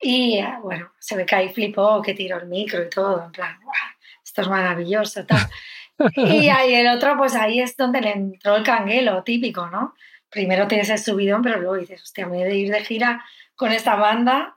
Y 0.00 0.38
eh, 0.38 0.54
bueno, 0.62 0.92
se 1.00 1.16
ve 1.16 1.26
que 1.26 1.34
ahí 1.34 1.48
flipó, 1.48 2.00
que 2.00 2.14
tiró 2.14 2.38
el 2.38 2.46
micro 2.46 2.82
y 2.82 2.88
todo, 2.88 3.24
en 3.24 3.32
plan, 3.32 3.58
esto 4.24 4.42
es 4.42 4.48
maravilloso, 4.48 5.26
tal. 5.26 5.48
Y 6.14 6.48
ahí 6.48 6.74
el 6.74 6.88
otro, 6.88 7.16
pues 7.16 7.34
ahí 7.34 7.60
es 7.60 7.76
donde 7.76 8.00
le 8.00 8.12
entró 8.12 8.56
el 8.56 8.62
canguelo 8.62 9.22
típico, 9.24 9.66
¿no? 9.66 9.94
Primero 10.30 10.66
tienes 10.66 10.88
el 10.90 10.98
subidón, 10.98 11.42
pero 11.42 11.58
luego 11.58 11.76
dices, 11.76 12.02
hostia, 12.02 12.26
me 12.26 12.38
voy 12.38 12.42
a 12.42 12.54
ir 12.54 12.72
de 12.72 12.84
gira 12.84 13.24
con 13.54 13.72
esta 13.72 13.96
banda. 13.96 14.56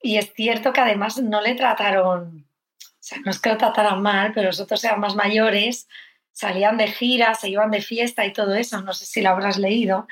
Y 0.00 0.16
es 0.16 0.32
cierto 0.32 0.72
que 0.72 0.80
además 0.80 1.18
no 1.18 1.40
le 1.40 1.54
trataron, 1.54 2.46
o 2.80 2.96
sea, 2.98 3.18
no 3.24 3.30
es 3.30 3.38
que 3.38 3.50
lo 3.50 3.58
trataran 3.58 4.00
mal, 4.00 4.32
pero 4.32 4.46
los 4.46 4.60
otros 4.60 4.82
eran 4.84 5.00
más 5.00 5.14
mayores, 5.14 5.88
salían 6.40 6.78
de 6.78 6.88
gira, 6.88 7.34
se 7.34 7.50
iban 7.50 7.70
de 7.70 7.82
fiesta 7.82 8.24
y 8.24 8.32
todo 8.32 8.54
eso. 8.54 8.80
No 8.80 8.94
sé 8.94 9.04
si 9.04 9.20
lo 9.20 9.28
habrás 9.28 9.58
leído, 9.58 10.06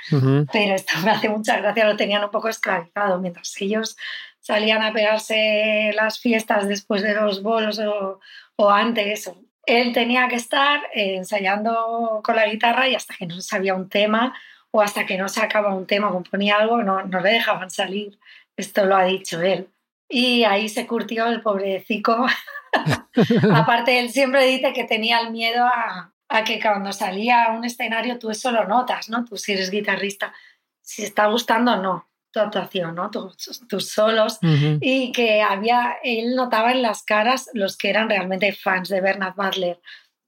pero 0.52 0.74
esto 0.74 0.92
me 1.04 1.10
hace 1.10 1.28
mucha 1.28 1.56
gracia, 1.56 1.86
lo 1.86 1.96
tenían 1.96 2.22
un 2.22 2.30
poco 2.30 2.48
esclavizado, 2.48 3.18
mientras 3.18 3.58
ellos 3.60 3.96
salían 4.40 4.82
a 4.82 4.92
pegarse 4.92 5.90
las 5.94 6.20
fiestas 6.20 6.68
después 6.68 7.02
de 7.02 7.14
los 7.14 7.42
bolos 7.42 7.78
o, 7.78 8.20
o 8.56 8.70
antes, 8.70 9.30
él 9.66 9.92
tenía 9.92 10.28
que 10.28 10.36
estar 10.36 10.80
eh, 10.94 11.16
ensayando 11.16 12.20
con 12.22 12.36
la 12.36 12.46
guitarra 12.46 12.88
y 12.88 12.94
hasta 12.94 13.14
que 13.16 13.26
no 13.26 13.40
sabía 13.40 13.74
un 13.74 13.88
tema 13.88 14.34
o 14.70 14.82
hasta 14.82 15.06
que 15.06 15.18
no 15.18 15.28
sacaba 15.28 15.74
un 15.74 15.86
tema, 15.86 16.10
componía 16.10 16.56
algo, 16.56 16.82
no, 16.82 17.02
no 17.02 17.20
le 17.20 17.30
dejaban 17.30 17.70
salir. 17.70 18.18
Esto 18.56 18.84
lo 18.84 18.96
ha 18.96 19.04
dicho 19.04 19.40
él. 19.40 19.68
Y 20.08 20.44
ahí 20.44 20.68
se 20.68 20.86
curtió 20.86 21.26
el 21.26 21.40
pobrecico. 21.40 22.26
Aparte, 23.54 23.98
él 23.98 24.10
siempre 24.10 24.44
dice 24.46 24.72
que 24.72 24.84
tenía 24.84 25.20
el 25.20 25.30
miedo 25.30 25.64
a, 25.64 26.12
a, 26.28 26.44
que 26.44 26.60
cuando 26.60 26.92
salía 26.92 27.44
a 27.44 27.52
un 27.52 27.64
escenario 27.64 28.18
tú 28.18 28.30
eso 28.30 28.50
lo 28.50 28.66
notas, 28.66 29.08
¿no? 29.08 29.24
Tú 29.24 29.36
si 29.36 29.52
eres 29.52 29.70
guitarrista, 29.70 30.32
si 30.80 31.04
está 31.04 31.26
gustando 31.26 31.72
o 31.72 31.82
no 31.82 32.08
tu 32.30 32.40
actuación, 32.40 32.94
¿no? 32.94 33.10
tus, 33.10 33.66
tus 33.68 33.88
solos, 33.88 34.38
y 34.42 35.12
que 35.12 35.40
había, 35.40 35.96
él 36.02 36.34
notaba 36.34 36.72
en 36.72 36.82
las 36.82 37.02
caras 37.02 37.48
los 37.54 37.76
que 37.76 37.90
eran 37.90 38.08
realmente 38.08 38.52
fans 38.52 38.88
de 38.88 39.00
Bernard 39.00 39.34
Butler, 39.34 39.80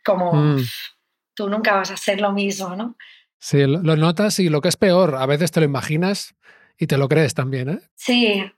como 0.05 0.33
mm. 0.33 0.63
tú 1.35 1.49
nunca 1.49 1.75
vas 1.75 1.91
a 1.91 1.97
ser 1.97 2.21
lo 2.21 2.33
mismo, 2.33 2.75
¿no? 2.75 2.97
Sí, 3.39 3.67
lo, 3.67 3.97
notas 3.97 4.39
y 4.39 4.49
lo 4.49 4.61
que 4.61 4.69
es 4.69 4.77
peor, 4.77 5.17
a 5.17 5.27
veces 5.27 5.51
te 5.51 5.61
lo 5.61 5.67
imaginas 5.67 6.35
y 6.79 6.87
te 6.87 6.99
lo 6.99 7.09
crees 7.09 7.35
también, 7.35 7.71
¿eh? 7.71 7.81
Sí, 7.95 8.51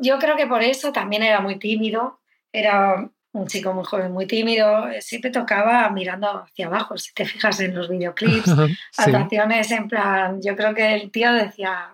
yo 0.00 0.18
creo 0.18 0.36
que 0.36 0.46
por 0.46 0.62
eso 0.62 0.92
también 0.92 1.22
era 1.22 1.40
muy 1.40 1.58
tímido, 1.58 2.20
era 2.52 3.10
un 3.36 3.46
chico 3.46 3.72
muy 3.72 3.84
joven, 3.84 4.12
muy 4.12 4.26
tímido, 4.26 4.86
siempre 5.00 5.30
tocaba 5.30 5.88
mirando 5.90 6.44
hacia 6.44 6.66
abajo, 6.66 6.96
si 6.96 7.12
te 7.12 7.24
fijas 7.24 7.60
en 7.60 7.74
los 7.74 7.88
videoclips, 7.88 8.50
actuaciones 8.96 9.70
en 9.70 9.88
plan, 9.88 10.40
yo 10.42 10.56
creo 10.56 10.74
que 10.74 10.94
el 10.94 11.10
tío 11.10 11.32
decía, 11.32 11.90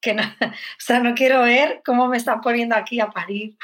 que 0.00 0.14
no, 0.14 0.22
o 0.40 0.52
sea, 0.78 1.00
no 1.00 1.14
quiero 1.14 1.42
ver 1.42 1.82
cómo 1.84 2.08
me 2.08 2.16
están 2.16 2.40
poniendo 2.40 2.76
aquí 2.76 3.00
a 3.00 3.08
parir 3.08 3.56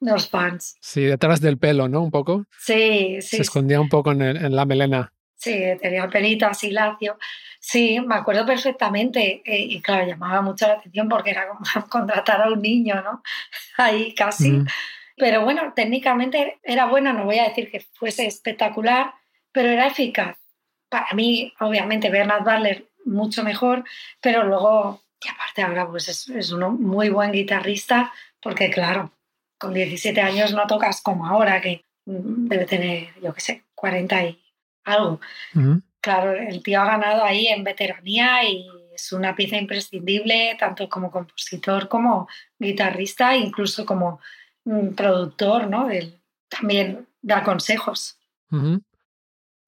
los 0.00 0.28
fans. 0.28 0.76
Sí, 0.80 1.02
detrás 1.02 1.40
del 1.40 1.58
pelo, 1.58 1.88
¿no? 1.88 2.02
Un 2.02 2.10
poco. 2.10 2.46
Sí, 2.58 3.20
sí. 3.20 3.36
Se 3.36 3.42
escondía 3.42 3.80
un 3.80 3.88
poco 3.88 4.12
en, 4.12 4.54
la 4.54 4.64
melena. 4.64 5.12
Sí, 5.34 5.60
tenía 5.80 6.04
el 6.04 6.10
pelito 6.10 6.46
así 6.46 6.70
lacio. 6.70 7.18
Sí, 7.60 7.98
me 8.00 8.14
acuerdo 8.14 8.46
perfectamente. 8.46 9.42
Eh, 9.44 9.58
y 9.58 9.80
claro, 9.80 10.06
llamaba 10.06 10.40
mucho 10.40 10.68
la 10.68 10.74
atención 10.74 11.08
porque 11.08 11.30
era 11.30 11.48
como 11.48 11.60
contratar 11.88 12.42
a 12.42 12.52
un 12.52 12.62
niño, 12.62 13.02
¿no? 13.02 13.22
Ahí 13.76 14.14
casi. 14.14 14.62
Pero 15.18 15.44
bueno, 15.44 15.72
técnicamente 15.74 16.58
era 16.62 16.86
bueno, 16.86 17.12
no 17.12 17.24
voy 17.24 17.38
a 17.38 17.48
decir 17.48 17.70
que 17.70 17.80
fuese 17.80 18.26
espectacular, 18.26 19.14
pero 19.52 19.68
era 19.68 19.86
eficaz. 19.86 20.36
Para 20.88 21.12
mí, 21.14 21.52
obviamente, 21.60 22.10
Bernard 22.10 22.44
Butler 22.44 22.88
mucho 23.04 23.42
mejor, 23.42 23.84
pero 24.20 24.44
luego 24.44 25.02
y 25.24 25.28
aparte 25.28 25.62
ahora 25.62 25.88
pues 25.88 26.08
es, 26.08 26.28
es 26.28 26.52
un 26.52 26.80
muy 26.82 27.08
buen 27.08 27.32
guitarrista 27.32 28.12
porque 28.40 28.70
claro, 28.70 29.12
con 29.58 29.74
17 29.74 30.20
años 30.20 30.52
no 30.54 30.66
tocas 30.66 31.00
como 31.00 31.26
ahora, 31.26 31.60
que 31.60 31.84
debe 32.04 32.64
tener, 32.64 33.08
yo 33.20 33.34
qué 33.34 33.40
sé, 33.40 33.64
40 33.74 34.24
y 34.24 34.42
algo. 34.84 35.20
Claro, 36.00 36.32
el 36.32 36.62
tío 36.62 36.80
ha 36.80 36.86
ganado 36.86 37.24
ahí 37.24 37.48
en 37.48 37.64
veteranía 37.64 38.44
y 38.44 38.66
es 38.94 39.12
una 39.12 39.34
pieza 39.34 39.56
imprescindible, 39.56 40.56
tanto 40.58 40.88
como 40.88 41.10
compositor 41.10 41.88
como 41.88 42.28
guitarrista, 42.58 43.36
incluso 43.36 43.84
como 43.84 44.20
productor, 44.94 45.68
¿no? 45.68 45.90
Él 45.90 46.18
también 46.48 47.06
da 47.22 47.42
consejos. 47.42 48.18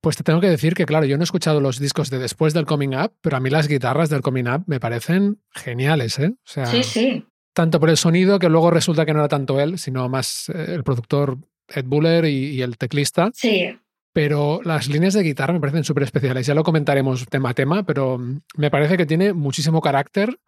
Pues 0.01 0.17
te 0.17 0.23
tengo 0.23 0.41
que 0.41 0.49
decir 0.49 0.75
que, 0.75 0.87
claro, 0.87 1.05
yo 1.05 1.17
no 1.17 1.23
he 1.23 1.25
escuchado 1.25 1.61
los 1.61 1.79
discos 1.79 2.09
de 2.09 2.19
después 2.19 2.55
del 2.55 2.65
Coming 2.65 2.95
Up, 2.95 3.13
pero 3.21 3.37
a 3.37 3.41
mí 3.41 3.51
las 3.51 3.69
guitarras 3.69 4.09
del 4.09 4.23
Coming 4.23 4.49
Up 4.49 4.65
me 4.67 4.81
parecen 4.81 5.43
geniales, 5.53 6.19
¿eh? 6.19 6.33
O 6.33 6.47
sea, 6.47 6.67
sí, 6.67 6.83
sí. 6.83 7.27
Tanto 7.53 7.81
por 7.81 7.91
el 7.91 7.97
sonido, 7.97 8.39
que 8.39 8.49
luego 8.49 8.71
resulta 8.71 9.05
que 9.05 9.13
no 9.13 9.19
era 9.19 9.29
tanto 9.29 9.61
él, 9.61 9.79
sino 9.79 10.09
más 10.09 10.49
eh, 10.55 10.75
el 10.75 10.85
productor 10.85 11.37
Ed 11.69 11.85
Buller 11.85 12.25
y, 12.25 12.63
el 12.63 12.79
teclista. 12.79 13.31
Sí. 13.35 13.77
Pero 14.13 14.61
las 14.65 14.89
líneas 14.89 15.15
de 15.15 15.23
guitarra 15.23 15.53
me 15.53 15.61
parecen 15.61 15.85
súper 15.85 16.05
especiales. 16.05 16.47
Ya 16.47 16.55
lo 16.55 16.65
comentaremos 16.65 17.27
tema 17.27 17.51
a 17.51 17.55
tema, 17.55 17.83
pero 17.85 18.19
me 18.57 18.71
parece 18.71 18.97
que 18.97 19.07
tiene 19.07 19.33
muchísimo 19.33 19.81
carácter. 19.81 20.41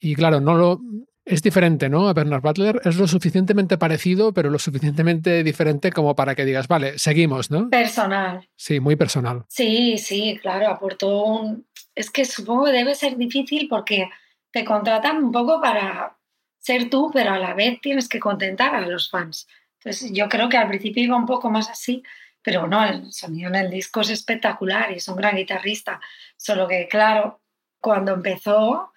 Y 0.00 0.14
claro, 0.14 0.40
no 0.40 0.56
lo, 0.56 0.80
es 1.26 1.42
diferente, 1.42 1.88
¿no? 1.88 2.08
A 2.08 2.14
Bernard 2.14 2.40
Butler 2.40 2.80
es 2.84 2.96
lo 2.96 3.08
suficientemente 3.08 3.76
parecido, 3.76 4.32
pero 4.32 4.48
lo 4.48 4.60
suficientemente 4.60 5.42
diferente 5.42 5.90
como 5.90 6.14
para 6.14 6.36
que 6.36 6.44
digas, 6.44 6.68
vale, 6.68 6.98
seguimos, 6.98 7.50
¿no? 7.50 7.68
Personal. 7.68 8.48
Sí, 8.54 8.78
muy 8.78 8.94
personal. 8.94 9.44
Sí, 9.48 9.98
sí, 9.98 10.38
claro, 10.40 10.68
aportó 10.68 11.24
un... 11.24 11.66
Es 11.96 12.10
que 12.10 12.24
supongo 12.24 12.66
que 12.66 12.72
debe 12.72 12.94
ser 12.94 13.16
difícil 13.16 13.66
porque 13.68 14.08
te 14.52 14.64
contratan 14.64 15.22
un 15.22 15.32
poco 15.32 15.60
para 15.60 16.16
ser 16.58 16.88
tú, 16.88 17.10
pero 17.12 17.32
a 17.32 17.38
la 17.38 17.54
vez 17.54 17.80
tienes 17.80 18.08
que 18.08 18.20
contentar 18.20 18.76
a 18.76 18.86
los 18.86 19.10
fans. 19.10 19.48
Entonces 19.80 20.12
yo 20.12 20.28
creo 20.28 20.48
que 20.48 20.58
al 20.58 20.68
principio 20.68 21.02
iba 21.02 21.16
un 21.16 21.26
poco 21.26 21.50
más 21.50 21.68
así, 21.68 22.04
pero 22.40 22.68
no, 22.68 22.84
el 22.84 23.12
sonido 23.12 23.48
en 23.48 23.56
el 23.56 23.70
disco 23.70 24.02
es 24.02 24.10
espectacular 24.10 24.92
y 24.92 24.96
es 24.96 25.08
un 25.08 25.16
gran 25.16 25.34
guitarrista. 25.34 26.00
Solo 26.36 26.68
que, 26.68 26.86
claro, 26.86 27.40
cuando 27.80 28.14
empezó 28.14 28.92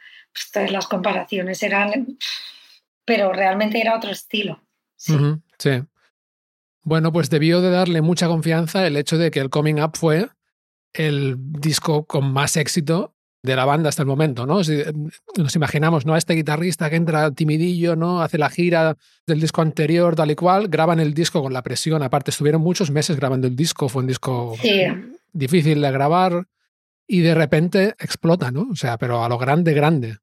pues, 0.53 0.71
las 0.71 0.87
comparaciones 0.87 1.61
eran, 1.63 2.17
pero 3.05 3.31
realmente 3.33 3.79
era 3.81 3.95
otro 3.95 4.11
estilo. 4.11 4.61
Sí. 4.97 5.81
Bueno, 6.83 7.11
pues 7.11 7.29
debió 7.29 7.61
de 7.61 7.69
darle 7.69 8.01
mucha 8.01 8.27
confianza 8.27 8.85
el 8.85 8.97
hecho 8.97 9.17
de 9.17 9.31
que 9.31 9.39
el 9.39 9.49
Coming 9.49 9.81
Up 9.81 9.91
fue 9.95 10.29
el 10.93 11.35
disco 11.37 12.05
con 12.05 12.31
más 12.31 12.57
éxito 12.57 13.15
de 13.41 13.55
la 13.55 13.65
banda 13.65 13.89
hasta 13.89 14.01
el 14.01 14.07
momento, 14.07 14.45
¿no? 14.45 14.61
nos 15.37 15.55
imaginamos, 15.55 16.05
¿no? 16.05 16.13
A 16.13 16.17
este 16.17 16.33
guitarrista 16.33 16.89
que 16.89 16.97
entra 16.97 17.31
timidillo, 17.31 17.95
¿no? 17.95 18.21
Hace 18.21 18.37
la 18.37 18.49
gira 18.49 18.97
del 19.25 19.39
disco 19.39 19.61
anterior, 19.61 20.15
tal 20.15 20.31
y 20.31 20.35
cual, 20.35 20.67
graban 20.67 20.99
el 20.99 21.13
disco 21.13 21.41
con 21.41 21.53
la 21.53 21.63
presión. 21.63 22.03
Aparte, 22.03 22.31
estuvieron 22.31 22.61
muchos 22.61 22.91
meses 22.91 23.15
grabando 23.15 23.47
el 23.47 23.55
disco, 23.55 23.87
fue 23.87 24.01
un 24.01 24.07
disco 24.07 24.57
difícil 25.31 25.81
de 25.81 25.91
grabar 25.91 26.47
y 27.07 27.21
de 27.21 27.33
repente 27.33 27.95
explota, 27.99 28.51
¿no? 28.51 28.67
O 28.71 28.75
sea, 28.75 28.97
pero 28.97 29.23
a 29.23 29.29
lo 29.29 29.37
grande, 29.37 29.73
grande. 29.73 30.17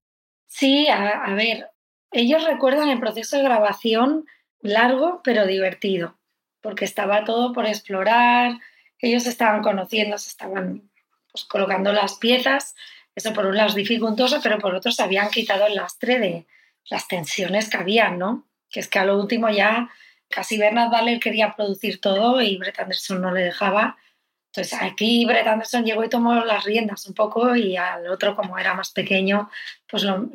Sí, 0.47 0.89
a, 0.89 1.33
ver, 1.35 1.71
ellos 2.13 2.45
recuerdan 2.45 2.89
el 2.89 3.01
proceso 3.01 3.37
de 3.37 3.43
grabación 3.43 4.27
largo 4.61 5.21
pero 5.23 5.47
divertido, 5.47 6.17
porque 6.61 6.85
estaba 6.85 7.25
todo 7.25 7.53
por 7.53 7.67
explorar, 7.67 8.59
ellos 8.99 9.27
estaban 9.27 9.63
conociendo, 9.63 10.17
se 10.19 10.31
estaban 10.31 10.91
pues, 11.31 11.45
colocando 11.45 11.93
las 11.93 12.15
piezas, 12.15 12.75
eso 13.15 13.33
por 13.33 13.47
un 13.47 13.57
lado 13.57 13.71
es 13.71 13.75
dificultoso, 13.75 14.41
pero 14.43 14.59
por 14.59 14.75
otro 14.75 14.93
se 14.93 15.03
habían 15.03 15.31
quitado 15.31 15.67
el 15.67 15.75
lastre 15.75 16.19
de 16.19 16.47
las 16.89 17.09
tensiones 17.09 17.69
que 17.69 17.79
habían, 17.79 18.19
¿no? 18.19 18.47
Que 18.71 18.81
es 18.81 18.89
que 18.89 18.99
a 18.99 19.05
lo 19.05 19.19
último 19.19 19.49
ya 19.51 19.91
casi 20.29 20.59
Bernard 20.59 21.21
quería 21.21 21.55
producir 21.55 22.01
todo 22.01 22.41
y 22.41 22.57
Brett 22.57 22.79
Anderson 22.79 23.21
no 23.21 23.33
le 23.33 23.43
dejaba 23.43 23.97
entonces 24.57 24.79
aquí 24.81 25.27
Brett 25.27 25.47
Anderson 25.47 25.85
llegó 25.85 26.03
y 26.03 26.09
tomó 26.09 26.35
las 26.35 26.65
riendas 26.65 27.07
un 27.07 27.13
poco 27.13 27.55
y 27.55 27.77
al 27.77 28.09
otro, 28.09 28.35
como 28.35 28.59
era 28.59 28.73
más 28.73 28.91
pequeño, 28.91 29.51
pues 29.87 30.03
lo, 30.03 30.31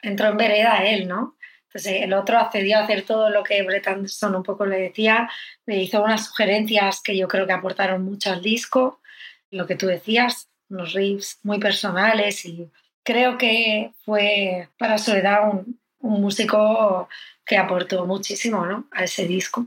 entró 0.00 0.28
en 0.28 0.36
vereda 0.38 0.78
él, 0.78 1.06
¿no? 1.06 1.36
Entonces 1.66 2.00
el 2.00 2.14
otro 2.14 2.38
accedió 2.38 2.78
a 2.78 2.84
hacer 2.84 3.02
todo 3.02 3.28
lo 3.28 3.42
que 3.42 3.62
Brett 3.62 3.86
Anderson 3.86 4.34
un 4.34 4.42
poco 4.42 4.64
le 4.64 4.78
decía, 4.78 5.28
le 5.66 5.82
hizo 5.82 6.02
unas 6.02 6.24
sugerencias 6.24 7.02
que 7.02 7.18
yo 7.18 7.28
creo 7.28 7.46
que 7.46 7.52
aportaron 7.52 8.02
mucho 8.02 8.32
al 8.32 8.40
disco, 8.40 9.02
lo 9.50 9.66
que 9.66 9.76
tú 9.76 9.86
decías, 9.86 10.48
unos 10.70 10.94
riffs 10.94 11.38
muy 11.42 11.58
personales 11.58 12.46
y 12.46 12.70
creo 13.02 13.36
que 13.36 13.92
fue 14.06 14.70
para 14.78 14.96
su 14.96 15.12
edad 15.12 15.50
un, 15.50 15.78
músico 16.00 17.08
que 17.44 17.56
aportó 17.56 18.06
muchísimo 18.06 18.64
¿no? 18.64 18.86
a 18.92 19.04
ese 19.04 19.26
disco. 19.26 19.66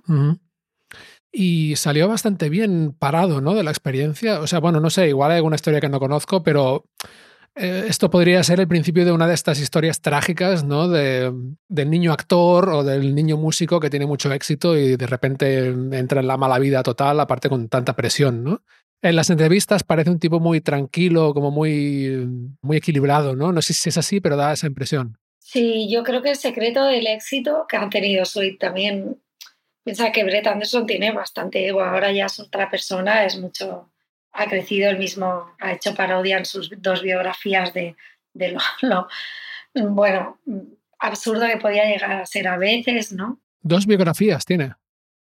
Y 1.31 1.75
salió 1.75 2.07
bastante 2.07 2.49
bien 2.49 2.95
parado, 2.97 3.41
¿no? 3.41 3.53
De 3.53 3.63
la 3.63 3.71
experiencia. 3.71 4.39
O 4.39 4.47
sea, 4.47 4.59
bueno, 4.59 4.79
no 4.79 4.89
sé, 4.89 5.09
igual 5.09 5.31
hay 5.31 5.37
alguna 5.37 5.55
historia 5.55 5.79
que 5.79 5.89
no 5.89 5.99
conozco, 5.99 6.41
pero 6.43 6.85
eh, 7.55 7.85
esto 7.87 8.09
podría 8.09 8.41
ser 8.43 8.59
el 8.59 8.67
principio 8.67 9.05
de 9.05 9.11
una 9.11 9.27
de 9.27 9.33
estas 9.33 9.59
historias 9.59 10.01
trágicas, 10.01 10.63
¿no? 10.63 10.87
De, 10.87 11.31
del 11.67 11.89
niño 11.89 12.13
actor 12.13 12.69
o 12.69 12.83
del 12.83 13.13
niño 13.13 13.37
músico 13.37 13.79
que 13.79 13.89
tiene 13.89 14.05
mucho 14.05 14.31
éxito 14.31 14.77
y 14.77 14.95
de 14.95 15.07
repente 15.07 15.67
entra 15.67 16.21
en 16.21 16.27
la 16.27 16.37
mala 16.37 16.57
vida 16.57 16.83
total, 16.83 17.19
aparte 17.19 17.49
con 17.49 17.67
tanta 17.69 17.95
presión, 17.95 18.43
¿no? 18.43 18.63
En 19.01 19.15
las 19.15 19.29
entrevistas 19.29 19.83
parece 19.83 20.09
un 20.09 20.19
tipo 20.19 20.39
muy 20.39 20.61
tranquilo, 20.61 21.33
como 21.33 21.51
muy, 21.51 22.27
muy 22.61 22.77
equilibrado, 22.77 23.35
¿no? 23.35 23.51
No 23.51 23.61
sé 23.61 23.73
si 23.73 23.89
es 23.89 23.97
así, 23.97 24.19
pero 24.19 24.35
da 24.35 24.51
esa 24.51 24.67
impresión. 24.67 25.17
Sí, 25.39 25.89
yo 25.89 26.03
creo 26.03 26.21
que 26.21 26.31
el 26.31 26.35
secreto 26.35 26.83
del 26.83 27.07
éxito 27.07 27.65
que 27.67 27.77
han 27.77 27.89
tenido 27.89 28.25
Sweet 28.25 28.59
también, 28.59 29.21
piensa 29.89 30.11
que 30.11 30.23
Brett 30.23 30.45
Anderson 30.45 30.85
tiene 30.85 31.11
bastante 31.11 31.67
ego, 31.67 31.81
ahora 31.81 32.11
ya 32.11 32.27
es 32.27 32.39
otra 32.39 32.69
persona, 32.69 33.25
es 33.25 33.39
mucho, 33.39 33.89
ha 34.33 34.45
crecido 34.45 34.87
el 34.87 34.99
mismo, 34.99 35.51
ha 35.59 35.73
hecho 35.73 35.95
parodia 35.95 36.37
en 36.37 36.45
sus 36.45 36.69
dos 36.77 37.01
biografías 37.01 37.73
de, 37.73 37.95
de 38.33 38.55
lo, 38.83 39.07
bueno, 39.73 40.37
absurdo 40.99 41.47
que 41.47 41.57
podía 41.57 41.85
llegar 41.85 42.11
a 42.11 42.25
ser 42.27 42.47
a 42.47 42.57
veces, 42.57 43.13
¿no? 43.13 43.39
Dos 43.61 43.87
biografías 43.87 44.45
tiene. 44.45 44.75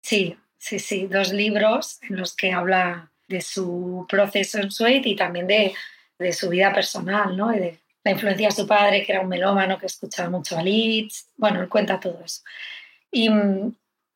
Sí, 0.01 0.35
sí, 0.57 0.79
sí, 0.79 1.05
dos 1.05 1.31
libros 1.31 1.99
en 2.09 2.17
los 2.17 2.35
que 2.35 2.51
habla 2.51 3.11
de 3.27 3.41
su 3.41 4.07
proceso 4.09 4.57
en 4.57 4.71
Sweet 4.71 5.05
y 5.05 5.15
también 5.15 5.45
de, 5.45 5.75
de 6.17 6.33
su 6.33 6.49
vida 6.49 6.73
personal, 6.73 7.37
¿no? 7.37 7.53
Y 7.53 7.59
de 7.59 7.79
la 8.03 8.11
influencia 8.11 8.47
de 8.47 8.55
su 8.55 8.65
padre, 8.65 9.03
que 9.05 9.11
era 9.11 9.21
un 9.21 9.29
melómano 9.29 9.77
que 9.77 9.85
escuchaba 9.85 10.31
mucho 10.31 10.57
a 10.57 10.63
Leeds. 10.63 11.29
Bueno, 11.37 11.61
él 11.61 11.69
cuenta 11.69 11.99
todo 11.99 12.19
eso. 12.25 12.41
Y 13.11 13.29
mm, 13.29 13.71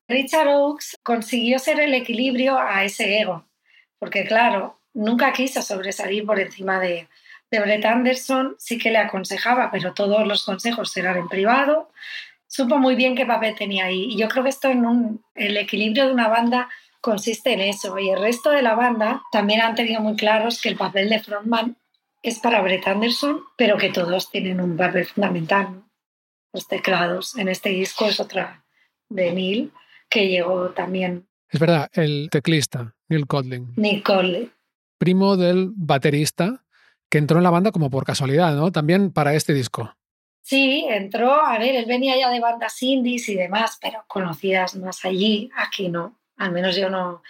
Richard 0.10 0.48
Oakes 0.48 0.98
consiguió 1.04 1.60
ser 1.60 1.80
el 1.80 1.94
equilibrio 1.94 2.58
a 2.58 2.84
ese 2.84 3.20
ego, 3.20 3.46
porque 4.00 4.26
claro, 4.26 4.80
nunca 4.94 5.32
quiso 5.32 5.62
sobresalir 5.62 6.26
por 6.26 6.40
encima 6.40 6.80
de, 6.80 7.08
de 7.52 7.60
Brett 7.60 7.86
Anderson, 7.86 8.56
sí 8.58 8.80
que 8.80 8.90
le 8.90 8.98
aconsejaba, 8.98 9.70
pero 9.72 9.94
todos 9.94 10.28
los 10.28 10.44
consejos 10.44 10.98
eran 10.98 11.18
en 11.18 11.28
privado. 11.28 11.92
Supo 12.48 12.80
muy 12.80 12.96
bien 12.96 13.16
qué 13.16 13.28
papel 13.28 13.56
tenía 13.56 13.86
ahí. 13.86 14.06
Y 14.10 14.18
yo 14.18 14.28
creo 14.28 14.44
que 14.44 14.50
esto 14.50 14.70
en 14.70 14.84
un, 14.86 15.24
el 15.36 15.56
equilibrio 15.58 16.08
de 16.08 16.14
una 16.14 16.28
banda 16.28 16.70
consiste 17.02 17.54
en 17.54 17.62
eso. 17.62 17.98
Y 18.00 18.10
el 18.10 18.20
resto 18.20 18.50
de 18.50 18.64
la 18.64 18.74
banda 18.74 19.22
también 19.32 19.62
han 19.62 19.76
tenido 19.76 20.02
muy 20.02 20.16
claros 20.16 20.60
que 20.60 20.70
el 20.70 20.76
papel 20.76 21.10
de 21.10 21.20
frontman 21.20 21.78
es 22.24 22.40
para 22.40 22.62
Brett 22.62 22.88
Anderson, 22.88 23.44
pero 23.56 23.78
que 23.78 23.92
todos 23.92 24.32
tienen 24.32 24.60
un 24.60 24.76
papel 24.76 25.06
fundamental. 25.06 25.84
Los 26.52 26.68
teclados. 26.68 27.38
En 27.38 27.48
este 27.48 27.70
disco 27.70 28.08
es 28.08 28.20
otra 28.20 28.64
de 29.08 29.32
Neil, 29.32 29.72
que 30.10 30.28
llegó 30.28 30.70
también. 30.70 31.28
Es 31.50 31.60
verdad, 31.60 31.90
el 31.94 32.30
teclista, 32.32 32.96
Neil 33.08 33.28
Codling. 33.28 33.74
Neil 33.76 34.04
Codling 34.04 34.50
primo 35.00 35.38
del 35.38 35.72
baterista, 35.76 36.64
que 37.10 37.18
entró 37.18 37.38
en 37.38 37.44
la 37.44 37.50
banda 37.50 37.72
como 37.72 37.90
por 37.90 38.06
casualidad, 38.06 38.54
¿no? 38.56 38.72
También 38.72 39.12
para 39.12 39.34
este 39.34 39.54
disco. 39.54 39.96
Sí, 40.44 40.86
entró, 40.88 41.44
a 41.44 41.58
ver, 41.58 41.76
él 41.76 41.86
venía 41.86 42.18
ya 42.18 42.30
de 42.30 42.40
bandas 42.40 42.82
indies 42.84 43.30
y 43.30 43.36
demás, 43.36 43.80
pero 43.82 44.04
conocidas 44.08 44.76
más 44.76 45.04
allí, 45.06 45.50
aquí 45.56 45.90
no, 45.90 46.20
al 46.38 46.52
menos 46.52 46.76
yo 46.76 46.90
no. 46.90 47.24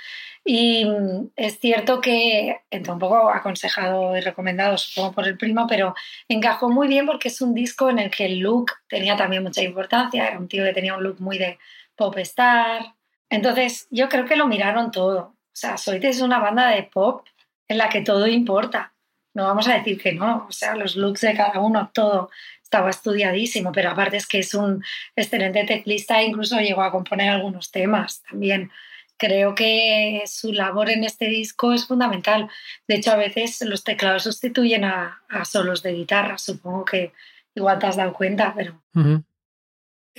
Y 0.43 0.85
mm, 0.85 1.31
es 1.35 1.59
cierto 1.59 2.01
que 2.01 2.61
entró 2.71 2.93
un 2.93 2.99
poco 2.99 3.29
aconsejado 3.29 4.17
y 4.17 4.21
recomendado, 4.21 4.77
supongo, 4.77 5.13
por 5.13 5.27
el 5.27 5.37
primo, 5.37 5.67
pero 5.67 5.93
encajó 6.27 6.69
muy 6.69 6.87
bien 6.87 7.05
porque 7.05 7.27
es 7.27 7.41
un 7.41 7.53
disco 7.53 7.89
en 7.89 7.99
el 7.99 8.09
que 8.09 8.25
el 8.25 8.39
look 8.39 8.71
tenía 8.87 9.15
también 9.15 9.43
mucha 9.43 9.61
importancia, 9.61 10.27
era 10.27 10.39
un 10.39 10.47
tío 10.47 10.63
que 10.63 10.73
tenía 10.73 10.95
un 10.95 11.03
look 11.03 11.19
muy 11.19 11.37
de 11.37 11.59
pop 11.99 12.17
star. 12.19 12.95
Entonces, 13.29 13.87
yo 13.91 14.07
creo 14.07 14.25
que 14.25 14.37
lo 14.37 14.47
miraron 14.47 14.89
todo. 14.89 15.19
O 15.19 15.35
sea, 15.51 15.75
Soite 15.75 16.07
es 16.07 16.21
una 16.21 16.39
banda 16.39 16.69
de 16.69 16.83
pop 16.83 17.27
en 17.67 17.77
la 17.77 17.89
que 17.89 18.01
todo 18.01 18.25
importa. 18.25 18.93
No 19.33 19.43
vamos 19.43 19.67
a 19.67 19.73
decir 19.73 20.01
que 20.01 20.13
no, 20.13 20.47
o 20.47 20.51
sea, 20.51 20.75
los 20.75 20.95
looks 20.95 21.21
de 21.21 21.35
cada 21.35 21.59
uno, 21.59 21.91
todo 21.93 22.31
estaba 22.63 22.89
estudiadísimo, 22.89 23.71
pero 23.71 23.89
aparte 23.91 24.17
es 24.17 24.27
que 24.27 24.39
es 24.39 24.53
un 24.53 24.83
excelente 25.15 25.65
teclista 25.65 26.21
e 26.21 26.25
incluso 26.25 26.59
llegó 26.59 26.83
a 26.83 26.91
componer 26.91 27.29
algunos 27.29 27.69
temas 27.69 28.23
también. 28.29 28.71
Creo 29.17 29.53
que 29.53 30.23
su 30.25 30.53
labor 30.53 30.89
en 30.89 31.03
este 31.03 31.25
disco 31.25 31.73
es 31.73 31.85
fundamental. 31.85 32.49
De 32.87 32.95
hecho, 32.95 33.11
a 33.11 33.17
veces 33.17 33.61
los 33.61 33.83
teclados 33.83 34.23
sustituyen 34.23 34.85
a, 34.85 35.21
solos 35.43 35.83
de 35.83 35.91
guitarra. 35.91 36.37
Supongo 36.37 36.85
que 36.85 37.11
igual 37.53 37.77
te 37.77 37.87
has 37.87 37.97
dado 37.97 38.13
cuenta, 38.13 38.53
pero... 38.55 38.81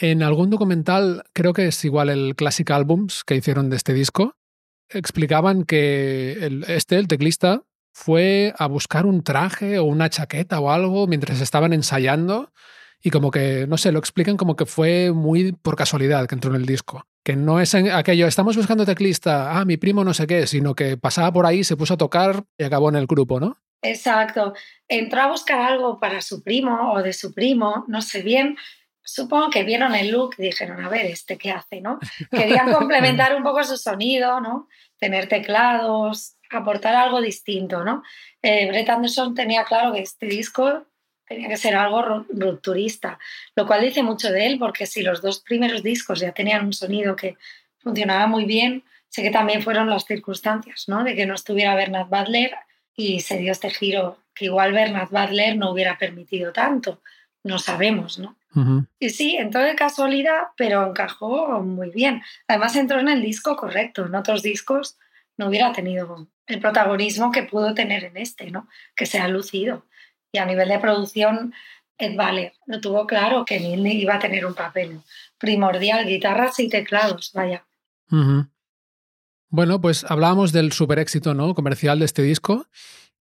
En 0.02 0.22
algún 0.22 0.48
documental, 0.48 1.24
creo 1.34 1.52
que 1.52 1.66
es 1.66 1.84
igual 1.84 2.08
el 2.08 2.34
Classic 2.34 2.70
Albums 2.70 3.22
que 3.22 3.36
hicieron 3.36 3.68
de 3.68 3.76
este 3.76 3.92
disco, 3.92 4.34
explicaban 4.88 5.64
que 5.64 6.32
el, 6.40 6.64
este, 6.68 6.96
el 6.96 7.06
teclista, 7.06 7.64
fue 7.92 8.54
a 8.56 8.66
buscar 8.66 9.04
un 9.04 9.22
traje 9.22 9.78
o 9.78 9.84
una 9.84 10.08
chaqueta 10.08 10.58
o 10.60 10.70
algo 10.70 11.06
mientras 11.06 11.40
estaban 11.40 11.72
ensayando 11.72 12.52
y 13.02 13.10
como 13.10 13.30
que, 13.30 13.66
no 13.66 13.76
sé, 13.76 13.92
lo 13.92 13.98
explican 13.98 14.36
como 14.36 14.56
que 14.56 14.66
fue 14.66 15.12
muy 15.12 15.52
por 15.52 15.76
casualidad 15.76 16.26
que 16.26 16.34
entró 16.34 16.50
en 16.50 16.60
el 16.60 16.66
disco. 16.66 17.04
Que 17.22 17.36
no 17.36 17.60
es 17.60 17.74
aquello, 17.74 18.26
estamos 18.26 18.56
buscando 18.56 18.86
teclista, 18.86 19.58
ah, 19.58 19.64
mi 19.64 19.76
primo 19.76 20.04
no 20.04 20.14
sé 20.14 20.26
qué, 20.26 20.46
sino 20.46 20.74
que 20.74 20.96
pasaba 20.96 21.32
por 21.32 21.44
ahí, 21.44 21.64
se 21.64 21.76
puso 21.76 21.94
a 21.94 21.98
tocar 21.98 22.44
y 22.56 22.64
acabó 22.64 22.88
en 22.88 22.96
el 22.96 23.06
grupo, 23.06 23.38
¿no? 23.40 23.58
Exacto. 23.82 24.54
Entró 24.88 25.22
a 25.22 25.28
buscar 25.28 25.60
algo 25.60 25.98
para 25.98 26.20
su 26.20 26.42
primo 26.42 26.92
o 26.92 27.02
de 27.02 27.12
su 27.12 27.32
primo, 27.32 27.84
no 27.88 28.02
sé 28.02 28.22
bien. 28.22 28.56
Supongo 29.02 29.50
que 29.50 29.64
vieron 29.64 29.94
el 29.94 30.10
look 30.10 30.34
y 30.38 30.42
dijeron, 30.42 30.84
a 30.84 30.88
ver, 30.88 31.06
¿este 31.06 31.36
qué 31.38 31.50
hace, 31.50 31.80
no? 31.80 31.98
Querían 32.30 32.72
complementar 32.72 33.34
un 33.34 33.42
poco 33.42 33.64
su 33.64 33.76
sonido, 33.76 34.40
¿no? 34.40 34.68
tener 35.00 35.26
teclados, 35.26 36.36
aportar 36.50 36.94
algo 36.94 37.20
distinto, 37.20 37.82
¿no? 37.82 38.04
Eh, 38.42 38.68
Brett 38.68 38.88
Anderson 38.90 39.34
tenía 39.34 39.64
claro 39.64 39.92
que 39.92 40.00
este 40.00 40.26
disco 40.26 40.84
tenía 41.26 41.48
que 41.48 41.56
ser 41.56 41.74
algo 41.74 42.24
rupturista, 42.28 43.18
lo 43.56 43.66
cual 43.66 43.82
dice 43.82 44.02
mucho 44.02 44.30
de 44.30 44.46
él, 44.46 44.58
porque 44.58 44.86
si 44.86 45.02
los 45.02 45.22
dos 45.22 45.40
primeros 45.40 45.82
discos 45.82 46.20
ya 46.20 46.32
tenían 46.32 46.66
un 46.66 46.72
sonido 46.72 47.16
que 47.16 47.36
funcionaba 47.78 48.26
muy 48.26 48.44
bien, 48.44 48.84
sé 49.08 49.22
que 49.22 49.30
también 49.30 49.62
fueron 49.62 49.88
las 49.88 50.04
circunstancias, 50.04 50.84
¿no? 50.86 51.02
De 51.02 51.14
que 51.14 51.26
no 51.26 51.34
estuviera 51.34 51.74
Bernard 51.74 52.08
Butler 52.08 52.54
y 52.94 53.20
se 53.20 53.38
dio 53.38 53.52
este 53.52 53.70
giro 53.70 54.18
que 54.34 54.46
igual 54.46 54.72
Bernard 54.72 55.08
Butler 55.10 55.56
no 55.56 55.70
hubiera 55.70 55.98
permitido 55.98 56.52
tanto, 56.52 57.00
no 57.42 57.58
sabemos, 57.58 58.18
¿no? 58.18 58.36
Y 58.98 59.10
sí, 59.10 59.36
entró 59.36 59.62
de 59.62 59.74
casualidad, 59.74 60.48
pero 60.56 60.86
encajó 60.86 61.60
muy 61.60 61.90
bien. 61.90 62.22
Además 62.48 62.74
entró 62.76 62.98
en 62.98 63.08
el 63.08 63.22
disco 63.22 63.56
correcto. 63.56 64.06
En 64.06 64.14
otros 64.14 64.42
discos 64.42 64.98
no 65.36 65.48
hubiera 65.48 65.72
tenido 65.72 66.28
el 66.46 66.60
protagonismo 66.60 67.30
que 67.30 67.44
pudo 67.44 67.74
tener 67.74 68.04
en 68.04 68.16
este, 68.16 68.50
¿no? 68.50 68.68
Que 68.96 69.06
se 69.06 69.18
ha 69.18 69.28
lucido. 69.28 69.86
Y 70.32 70.38
a 70.38 70.46
nivel 70.46 70.68
de 70.68 70.78
producción, 70.78 71.54
Ed 71.96 72.16
Valer 72.16 72.54
lo 72.66 72.80
tuvo 72.80 73.06
claro 73.06 73.44
que 73.44 73.60
Neil 73.60 73.86
iba 73.86 74.16
a 74.16 74.18
tener 74.18 74.44
un 74.46 74.54
papel 74.54 75.00
primordial, 75.38 76.06
guitarras 76.06 76.58
y 76.58 76.68
teclados, 76.68 77.30
vaya. 77.34 77.64
Bueno, 79.48 79.80
pues 79.80 80.04
hablábamos 80.08 80.52
del 80.52 80.72
super 80.72 80.98
éxito 80.98 81.34
¿no? 81.34 81.54
comercial 81.54 81.98
de 82.00 82.04
este 82.04 82.22
disco. 82.22 82.66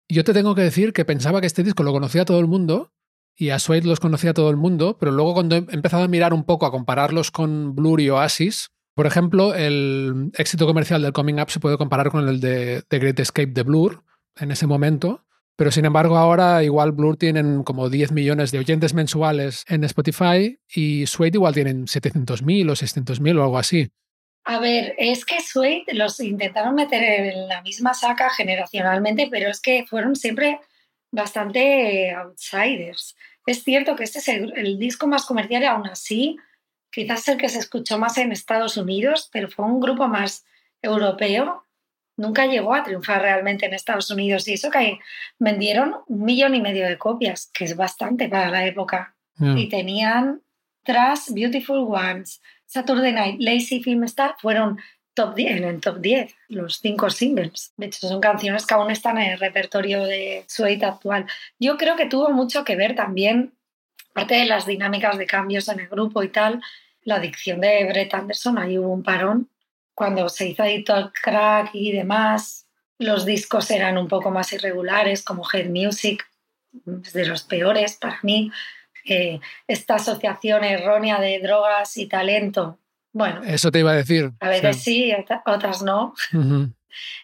Yo 0.08 0.24
te 0.24 0.34
tengo 0.34 0.54
que 0.54 0.62
decir 0.62 0.94
que 0.94 1.06
pensaba 1.06 1.42
que 1.42 1.48
este 1.48 1.64
disco 1.64 1.84
lo 1.84 1.92
conocía 1.92 2.26
todo 2.26 2.40
el 2.40 2.48
mundo 2.48 2.92
y 3.36 3.50
a 3.50 3.60
Suede 3.60 3.88
los 3.88 4.00
conocía 4.00 4.34
todo 4.34 4.50
el 4.50 4.58
mundo, 4.58 4.98
pero 5.00 5.12
luego 5.12 5.34
cuando 5.34 5.56
he 5.56 5.66
empezado 5.70 6.04
a 6.04 6.08
mirar 6.08 6.34
un 6.34 6.44
poco, 6.44 6.66
a 6.66 6.72
compararlos 6.72 7.32
con 7.32 7.76
Blur 7.76 8.02
y 8.02 8.10
Oasis, 8.10 8.72
por 8.96 9.08
ejemplo, 9.08 9.54
el 9.54 10.32
éxito 10.38 10.66
comercial 10.66 11.02
del 11.02 11.12
Coming 11.12 11.42
Up 11.42 11.50
se 11.50 11.60
puede 11.60 11.78
comparar 11.78 12.12
con 12.12 12.30
el 12.30 12.40
de 12.40 12.84
Great 12.90 13.20
Escape 13.20 13.52
de 13.52 13.64
Blur 13.64 14.04
en 14.38 14.52
ese 14.52 14.68
momento, 14.68 15.26
pero 15.58 15.72
sin 15.72 15.86
embargo 15.86 16.18
ahora 16.18 16.64
igual 16.64 16.94
Blur 16.94 17.18
tienen 17.18 17.64
como 17.64 17.90
10 17.90 18.14
millones 18.14 18.52
de 18.52 18.60
oyentes 18.60 18.94
mensuales 18.94 19.66
en 19.68 19.84
Spotify 19.84 20.60
y 20.74 21.06
Suede 21.08 21.36
igual 21.36 21.54
tienen 21.54 21.86
700.000 21.86 22.70
o 22.70 22.74
600.000 22.74 23.38
o 23.38 23.44
algo 23.44 23.58
así. 23.58 23.90
A 24.46 24.60
ver, 24.60 24.94
es 24.98 25.26
que 25.26 25.42
Suede 25.42 25.84
los 25.94 26.20
intentaron 26.20 26.76
meter 26.76 27.04
en 27.04 27.48
la 27.48 27.62
misma 27.64 27.94
saca 27.94 28.30
generacionalmente, 28.30 29.28
pero 29.32 29.50
es 29.50 29.60
que 29.60 29.86
fueron 29.88 30.16
siempre 30.16 30.60
bastante 31.16 32.12
outsiders. 32.12 33.16
Es 33.46 33.64
cierto 33.64 33.96
que 33.96 34.04
este 34.04 34.20
es 34.20 34.28
el, 34.28 34.78
disco 34.78 35.08
más 35.08 35.26
comercial 35.26 35.64
y 35.64 35.66
aún 35.66 35.88
así, 35.88 36.38
quizás 36.92 37.28
el 37.28 37.38
que 37.38 37.50
se 37.50 37.60
escuchó 37.60 37.98
más 37.98 38.18
en 38.18 38.32
Estados 38.32 38.78
Unidos, 38.78 39.30
pero 39.32 39.50
fue 39.50 39.66
un 39.66 39.80
grupo 39.80 40.08
más 40.08 40.46
europeo. 40.82 41.64
Nunca 42.18 42.46
llegó 42.46 42.74
a 42.74 42.84
triunfar 42.84 43.22
realmente 43.22 43.66
en 43.66 43.74
Estados 43.74 44.10
Unidos 44.10 44.48
y 44.48 44.54
eso 44.54 44.70
que 44.70 45.00
vendieron 45.40 45.96
un 46.08 46.24
millón 46.24 46.56
y 46.56 46.62
medio 46.62 46.88
de 46.88 46.98
copias, 46.98 47.50
que 47.54 47.66
es 47.66 47.76
bastante 47.76 48.30
para 48.30 48.50
la 48.50 48.66
época. 48.66 49.16
Y 49.38 49.68
tenían 49.68 50.42
Trust, 50.84 51.32
Beautiful 51.34 51.88
Ones, 51.90 52.42
Saturday 52.66 53.12
Night, 53.12 53.36
Lazy 53.42 53.84
Film 53.84 54.06
Star, 54.06 54.36
fueron 54.40 54.80
top 55.16 55.34
10, 55.34 55.62
en 55.62 55.82
top 55.82 55.98
10, 56.00 56.36
los 56.50 56.80
cinco 56.80 57.10
singles. 57.10 57.74
De 57.78 57.88
hecho, 57.88 58.08
son 58.08 58.22
canciones 58.22 58.68
que 58.68 58.74
aún 58.74 58.92
están 58.92 59.18
en 59.18 59.32
el 59.32 59.40
repertorio 59.40 60.04
de 60.04 60.46
Suede 60.48 60.86
actual. 60.86 61.26
Yo 61.58 61.78
creo 61.78 61.96
que 61.96 62.06
tuvo 62.06 62.30
mucho 62.30 62.64
que 62.64 62.76
ver 62.76 62.96
también, 62.96 63.54
aparte 64.12 64.36
de 64.36 64.46
las 64.46 64.68
dinámicas 64.68 65.18
de 65.18 65.26
cambios 65.26 65.68
en 65.70 65.80
el 65.80 65.88
grupo 65.88 66.22
y 66.22 66.30
tal, 66.30 66.62
la 67.02 67.16
adicción 67.16 67.62
de 67.62 67.86
Brett 67.86 68.14
Anderson. 68.14 68.58
Ahí 68.58 68.78
hubo 68.78 68.94
un 68.94 69.04
parón. 69.04 69.50
Cuando 69.96 70.28
se 70.30 70.50
hizo 70.50 70.64
Editor 70.64 71.12
Crack 71.14 71.70
y 71.74 71.94
demás, 71.94 72.68
los 73.00 73.26
discos 73.26 73.72
eran 73.72 73.98
un 73.98 74.10
poco 74.10 74.30
más 74.30 74.52
irregulares, 74.52 75.24
como 75.24 75.48
Head 75.52 75.70
Music, 75.70 76.28
de 76.74 77.26
los 77.26 77.44
peores 77.44 77.96
para 77.96 78.20
mí. 78.24 78.52
Eh, 79.06 79.40
esta 79.68 79.96
asociación 79.96 80.64
errónea 80.64 81.22
de 81.22 81.40
drogas 81.40 81.96
y 81.96 82.08
talento. 82.08 82.80
Bueno, 83.16 83.44
eso 83.46 83.72
te 83.72 83.80
iba 83.80 83.92
a 83.92 83.96
decir. 83.96 84.34
A 84.42 84.50
veces 84.50 84.84
sí, 84.84 85.14
otras 85.46 85.82
no. 85.82 86.14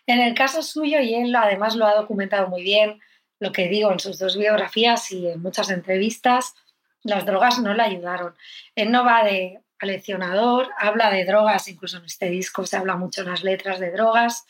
En 0.05 0.19
el 0.19 0.33
caso 0.33 0.63
suyo, 0.63 0.99
y 0.99 1.15
él 1.15 1.33
además 1.33 1.77
lo 1.77 1.85
ha 1.85 1.95
documentado 1.95 2.49
muy 2.49 2.61
bien, 2.61 2.99
lo 3.39 3.53
que 3.53 3.69
digo 3.69 3.89
en 3.91 3.99
sus 3.99 4.19
dos 4.19 4.37
biografías 4.37 5.09
y 5.13 5.27
en 5.27 5.41
muchas 5.41 5.69
entrevistas, 5.69 6.55
las 7.03 7.25
drogas 7.25 7.59
no 7.59 7.73
le 7.73 7.83
ayudaron. 7.83 8.35
Él 8.75 8.91
no 8.91 9.05
va 9.05 9.23
de 9.23 9.59
aleccionador, 9.79 10.69
habla 10.77 11.09
de 11.09 11.23
drogas, 11.23 11.69
incluso 11.69 11.97
en 11.97 12.05
este 12.05 12.29
disco 12.29 12.65
se 12.65 12.75
habla 12.75 12.97
mucho 12.97 13.21
en 13.21 13.29
las 13.29 13.43
letras 13.43 13.79
de 13.79 13.91
drogas, 13.91 14.45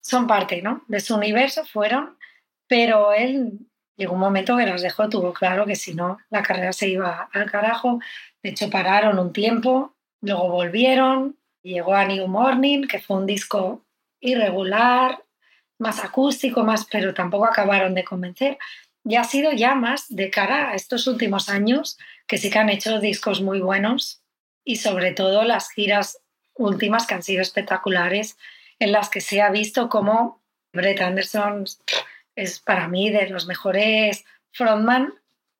son 0.00 0.26
parte 0.26 0.60
¿no? 0.60 0.84
de 0.88 1.00
su 1.00 1.14
universo, 1.14 1.64
fueron, 1.64 2.18
pero 2.66 3.12
él 3.14 3.58
llegó 3.96 4.12
un 4.14 4.20
momento 4.20 4.56
que 4.58 4.66
las 4.66 4.82
dejó, 4.82 5.08
tuvo 5.08 5.32
claro 5.32 5.64
que 5.64 5.76
si 5.76 5.94
no, 5.94 6.18
la 6.30 6.42
carrera 6.42 6.72
se 6.74 6.88
iba 6.88 7.28
al 7.32 7.50
carajo. 7.50 7.98
De 8.42 8.50
hecho, 8.50 8.68
pararon 8.70 9.18
un 9.18 9.32
tiempo, 9.32 9.95
luego 10.20 10.50
volvieron, 10.50 11.36
llegó 11.62 11.94
a 11.94 12.04
New 12.04 12.26
Morning, 12.26 12.86
que 12.86 13.00
fue 13.00 13.16
un 13.16 13.26
disco 13.26 13.84
irregular, 14.20 15.22
más 15.78 16.04
acústico, 16.04 16.62
más, 16.64 16.86
pero 16.86 17.14
tampoco 17.14 17.46
acabaron 17.46 17.94
de 17.94 18.04
convencer. 18.04 18.58
Y 19.04 19.16
ha 19.16 19.24
sido 19.24 19.52
ya 19.52 19.74
más 19.74 20.06
de 20.08 20.30
cara 20.30 20.70
a 20.70 20.74
estos 20.74 21.06
últimos 21.06 21.48
años, 21.48 21.98
que 22.26 22.38
sí 22.38 22.50
que 22.50 22.58
han 22.58 22.70
hecho 22.70 22.98
discos 22.98 23.40
muy 23.40 23.60
buenos 23.60 24.22
y 24.64 24.76
sobre 24.76 25.12
todo 25.12 25.44
las 25.44 25.70
giras 25.70 26.20
últimas 26.54 27.06
que 27.06 27.14
han 27.14 27.22
sido 27.22 27.42
espectaculares, 27.42 28.36
en 28.78 28.92
las 28.92 29.08
que 29.08 29.20
se 29.20 29.40
ha 29.40 29.50
visto 29.50 29.88
cómo 29.88 30.42
Brett 30.72 31.00
Anderson 31.00 31.64
es 32.34 32.58
para 32.58 32.88
mí 32.88 33.10
de 33.10 33.28
los 33.28 33.46
mejores 33.46 34.24
frontman 34.52 35.14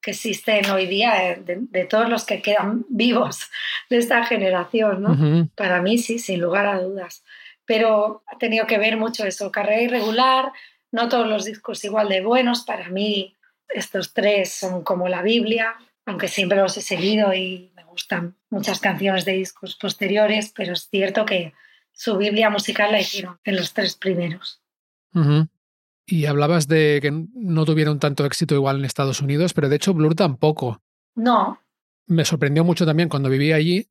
que 0.06 0.12
existen 0.12 0.70
hoy 0.70 0.86
día, 0.86 1.32
eh, 1.32 1.42
de, 1.44 1.84
todos 1.84 2.08
los 2.08 2.24
que 2.24 2.40
quedan 2.40 2.86
vivos 2.88 3.50
de 3.90 3.96
esta 3.96 4.24
generación, 4.24 5.02
¿no? 5.02 5.50
Para 5.56 5.82
mí 5.82 5.98
sí, 5.98 6.20
sin 6.20 6.40
lugar 6.40 6.66
a 6.66 6.80
dudas. 6.80 7.24
Pero 7.64 8.22
ha 8.28 8.38
tenido 8.38 8.68
que 8.68 8.78
ver 8.78 8.96
mucho 8.96 9.26
eso, 9.26 9.50
carrera 9.50 9.82
irregular, 9.82 10.52
no 10.92 11.08
todos 11.08 11.26
los 11.26 11.44
discos 11.44 11.84
igual 11.84 12.08
de 12.08 12.20
buenos, 12.20 12.62
para 12.62 12.88
mí 12.88 13.34
estos 13.68 14.14
tres 14.14 14.52
son 14.52 14.84
como 14.84 15.08
la 15.08 15.22
Biblia, 15.22 15.74
aunque 16.04 16.28
siempre 16.28 16.58
los 16.58 16.76
he 16.76 16.82
seguido 16.82 17.34
y 17.34 17.72
me 17.74 17.82
gustan 17.82 18.36
muchas 18.48 18.78
canciones 18.78 19.24
de 19.24 19.32
discos 19.32 19.74
posteriores, 19.74 20.52
pero 20.54 20.74
es 20.74 20.88
cierto 20.88 21.26
que 21.26 21.52
su 21.92 22.16
Biblia 22.16 22.48
musical 22.48 22.92
la 22.92 23.00
hicieron 23.00 23.40
en 23.42 23.56
los 23.56 23.74
tres 23.74 23.96
primeros. 23.96 24.62
Y 26.06 26.26
hablabas 26.26 26.68
de 26.68 27.00
que 27.02 27.10
no 27.10 27.64
tuvieron 27.64 27.98
tanto 27.98 28.24
éxito 28.24 28.54
igual 28.54 28.78
en 28.78 28.84
Estados 28.84 29.20
Unidos, 29.20 29.52
pero 29.54 29.68
de 29.68 29.76
hecho 29.76 29.92
Blur 29.92 30.14
tampoco. 30.14 30.80
No. 31.16 31.60
Me 32.06 32.24
sorprendió 32.24 32.64
mucho 32.64 32.86
también 32.86 33.08
cuando 33.08 33.28
vivía 33.28 33.56
allí 33.56 33.88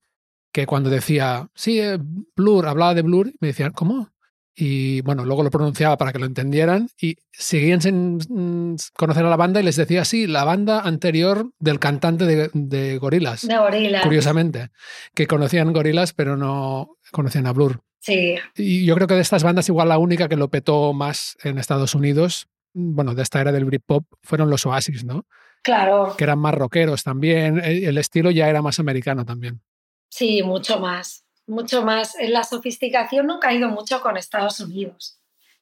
que 0.56 0.66
cuando 0.66 0.90
decía, 0.90 1.50
sí, 1.54 1.82
eh, 1.82 2.00
Blur, 2.34 2.66
hablaba 2.68 2.94
de 2.94 3.02
Blur, 3.02 3.34
me 3.42 3.50
decían, 3.50 3.74
¿cómo? 3.74 4.10
Y 4.56 5.02
bueno, 5.02 5.26
luego 5.26 5.44
lo 5.44 5.50
pronunciaba 5.50 5.98
para 5.98 6.14
que 6.14 6.20
lo 6.20 6.26
entendieran 6.26 6.88
y 7.00 7.18
seguían 7.32 7.82
sin 7.82 8.18
mm, 8.18 8.78
conocer 8.96 9.26
a 9.26 9.30
la 9.30 9.36
banda 9.36 9.60
y 9.60 9.64
les 9.64 9.76
decía, 9.76 10.06
sí, 10.06 10.28
la 10.28 10.46
banda 10.46 10.80
anterior 10.80 11.52
del 11.60 11.80
cantante 11.80 12.26
de, 12.26 12.50
de 12.54 12.98
Gorilas. 12.98 13.46
De 13.46 13.58
Gorilas. 13.58 14.04
Curiosamente, 14.04 14.70
que 15.14 15.28
conocían 15.28 15.74
Gorilas 15.74 16.14
pero 16.14 16.38
no 16.38 16.98
conocían 17.12 17.48
a 17.48 17.52
Blur. 17.54 17.82
Sí. 18.00 18.36
Y 18.56 18.86
yo 18.86 18.96
creo 18.96 19.08
que 19.08 19.16
de 19.16 19.22
estas 19.22 19.44
bandas, 19.44 19.68
igual 19.68 19.90
la 19.90 19.98
única 19.98 20.30
que 20.30 20.36
lo 20.38 20.50
petó 20.50 20.94
más 20.94 21.38
en 21.44 21.58
Estados 21.58 21.96
Unidos, 21.96 22.48
bueno, 22.74 23.16
de 23.16 23.24
esta 23.24 23.42
era 23.42 23.52
del 23.52 23.66
Britpop, 23.66 24.06
fueron 24.22 24.50
los 24.50 24.66
Oasis, 24.66 25.04
¿no? 25.04 25.26
Claro. 25.64 26.14
Que 26.16 26.24
eran 26.24 26.38
más 26.38 26.54
rockeros 26.54 27.04
también. 27.04 27.60
E, 27.60 27.86
el 27.86 27.98
estilo 27.98 28.30
ya 28.32 28.48
era 28.48 28.62
más 28.62 28.80
americano 28.80 29.26
también. 29.26 29.62
Sí, 30.10 30.44
mucho 30.44 30.80
más. 30.80 31.25
Mucho 31.48 31.84
más. 31.84 32.16
La 32.20 32.44
sofisticación 32.44 33.28
nunca 33.28 33.50
ha 33.50 33.54
ido 33.54 33.70
mucho 33.70 34.02
con 34.02 34.18
Estados 34.18 34.60
Unidos. 34.60 35.20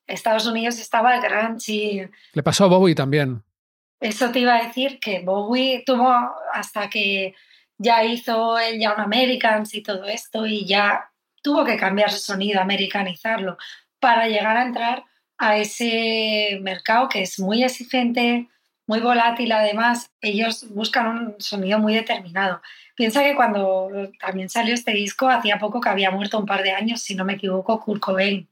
Estados 0.07 0.45
Unidos 0.45 0.79
estaba 0.79 1.15
el 1.15 1.21
grunge 1.21 2.09
Le 2.33 2.43
pasó 2.43 2.65
a 2.65 2.67
Bowie 2.67 2.95
también. 2.95 3.43
Eso 3.99 4.31
te 4.31 4.39
iba 4.39 4.55
a 4.55 4.65
decir 4.65 4.99
que 4.99 5.21
Bowie 5.21 5.83
tuvo 5.85 6.11
hasta 6.53 6.89
que 6.89 7.35
ya 7.77 8.03
hizo 8.03 8.59
el 8.59 8.81
Young 8.81 8.99
Americans 8.99 9.73
y 9.73 9.81
todo 9.81 10.05
esto 10.05 10.45
y 10.45 10.65
ya 10.65 11.09
tuvo 11.41 11.63
que 11.63 11.77
cambiar 11.77 12.11
su 12.11 12.19
sonido, 12.19 12.61
americanizarlo, 12.61 13.57
para 13.99 14.27
llegar 14.27 14.57
a 14.57 14.63
entrar 14.63 15.03
a 15.37 15.57
ese 15.57 16.59
mercado 16.61 17.09
que 17.09 17.21
es 17.21 17.39
muy 17.39 17.63
exigente, 17.63 18.47
muy 18.87 18.99
volátil 18.99 19.51
además. 19.51 20.11
Ellos 20.21 20.67
buscan 20.69 21.07
un 21.07 21.35
sonido 21.39 21.79
muy 21.79 21.93
determinado. 21.95 22.61
Piensa 22.95 23.23
que 23.23 23.35
cuando 23.35 23.89
también 24.19 24.49
salió 24.49 24.73
este 24.73 24.91
disco, 24.91 25.29
hacía 25.29 25.59
poco 25.59 25.81
que 25.81 25.89
había 25.89 26.11
muerto 26.11 26.39
un 26.39 26.45
par 26.45 26.63
de 26.63 26.71
años, 26.71 27.01
si 27.01 27.15
no 27.15 27.25
me 27.25 27.33
equivoco, 27.33 27.79
Kurt 27.79 28.01
Cobain. 28.01 28.49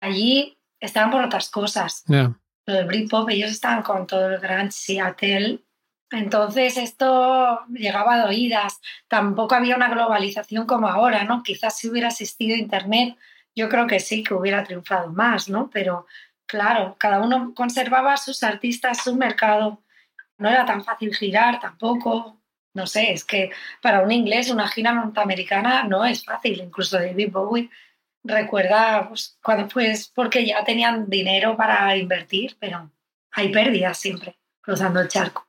Allí 0.00 0.58
estaban 0.80 1.10
por 1.10 1.22
otras 1.22 1.48
cosas. 1.48 2.04
Lo 2.08 2.74
del 2.74 2.86
Britpop, 2.86 3.28
ellos 3.30 3.50
estaban 3.50 3.82
con 3.82 4.06
todo 4.06 4.28
el 4.28 4.38
gran 4.38 4.72
Seattle 4.72 5.60
entonces 6.14 6.76
esto 6.76 7.60
llegaba 7.68 8.22
a 8.22 8.26
oídas, 8.26 8.80
tampoco 9.08 9.54
había 9.54 9.76
una 9.76 9.88
globalización 9.88 10.66
como 10.66 10.86
ahora, 10.88 11.24
¿no? 11.24 11.42
Quizás 11.42 11.76
si 11.76 11.88
hubiera 11.88 12.08
existido 12.08 12.56
Internet, 12.56 13.16
yo 13.54 13.68
creo 13.68 13.86
que 13.86 14.00
sí, 14.00 14.22
que 14.22 14.34
hubiera 14.34 14.64
triunfado 14.64 15.10
más, 15.12 15.48
¿no? 15.48 15.70
Pero 15.72 16.06
claro, 16.54 16.94
cada 16.98 17.20
uno 17.20 17.52
conservaba 17.52 18.16
sus 18.16 18.44
artistas, 18.44 19.02
su 19.02 19.16
mercado, 19.16 19.82
no 20.38 20.48
era 20.48 20.64
tan 20.64 20.84
fácil 20.84 21.12
girar 21.12 21.58
tampoco, 21.58 22.40
no 22.74 22.86
sé, 22.86 23.12
es 23.12 23.24
que 23.24 23.50
para 23.82 24.02
un 24.02 24.12
inglés 24.12 24.50
una 24.50 24.68
gira 24.68 24.92
norteamericana 24.92 25.82
no 25.82 26.04
es 26.04 26.24
fácil, 26.24 26.60
incluso 26.60 26.96
David 26.96 27.32
Bowie 27.32 27.70
recuerda 28.22 29.08
pues, 29.08 29.36
cuando 29.42 29.66
pues 29.66 30.12
porque 30.14 30.46
ya 30.46 30.64
tenían 30.64 31.10
dinero 31.10 31.56
para 31.56 31.96
invertir, 31.96 32.56
pero 32.60 32.88
hay 33.32 33.48
pérdidas 33.50 33.98
siempre 33.98 34.38
cruzando 34.60 35.00
el 35.00 35.08
charco. 35.08 35.46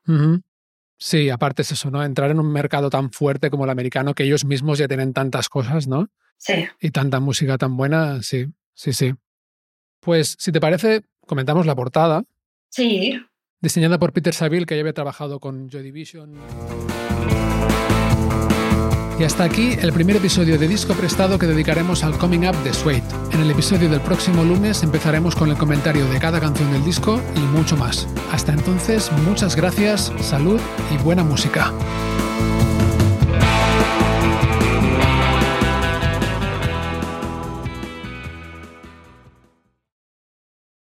Sí, 0.98 1.30
aparte 1.30 1.62
es 1.62 1.72
eso, 1.72 1.92
¿no? 1.92 2.04
Entrar 2.04 2.32
en 2.32 2.40
un 2.40 2.52
mercado 2.52 2.90
tan 2.90 3.12
fuerte 3.12 3.52
como 3.52 3.66
el 3.66 3.70
americano, 3.70 4.16
que 4.16 4.24
ellos 4.24 4.44
mismos 4.44 4.80
ya 4.80 4.88
tienen 4.88 5.14
tantas 5.14 5.50
cosas, 5.50 5.88
¿no? 5.88 6.10
Sí. 6.38 6.68
Y 6.82 6.90
tanta 6.90 7.20
música 7.20 7.60
tan 7.60 7.78
buena, 7.78 8.24
sí, 8.24 8.48
sí, 8.74 8.92
sí. 8.92 9.14
Pues, 10.06 10.36
si 10.38 10.52
te 10.52 10.62
parece, 10.62 11.02
comentamos 11.26 11.66
la 11.66 11.76
portada. 11.76 12.24
Sí. 12.70 13.20
Diseñada 13.60 13.98
por 13.98 14.14
Peter 14.14 14.36
Saville, 14.36 14.68
que 14.68 14.76
ya 14.76 14.82
había 14.82 14.94
trabajado 14.94 15.40
con 15.40 15.68
Joy 15.68 15.82
Division. 15.82 16.36
Y 19.20 19.24
hasta 19.24 19.46
aquí 19.46 19.72
el 19.82 19.94
primer 19.94 20.18
episodio 20.18 20.60
de 20.60 20.68
Disco 20.68 20.94
Prestado 20.94 21.40
que 21.40 21.48
dedicaremos 21.48 22.04
al 22.04 22.18
Coming 22.18 22.48
Up 22.48 22.56
de 22.64 22.74
Suede. 22.74 23.02
En 23.32 23.40
el 23.40 23.50
episodio 23.50 23.90
del 23.90 24.02
próximo 24.02 24.44
lunes 24.44 24.84
empezaremos 24.84 25.36
con 25.36 25.50
el 25.50 25.58
comentario 25.58 26.06
de 26.10 26.20
cada 26.20 26.40
canción 26.40 26.72
del 26.72 26.86
disco 26.86 27.20
y 27.36 27.40
mucho 27.40 27.76
más. 27.76 28.08
Hasta 28.32 28.52
entonces, 28.54 29.12
muchas 29.26 29.56
gracias, 29.56 30.14
salud 30.20 30.60
y 30.94 31.02
buena 31.02 31.24
música. 31.24 31.72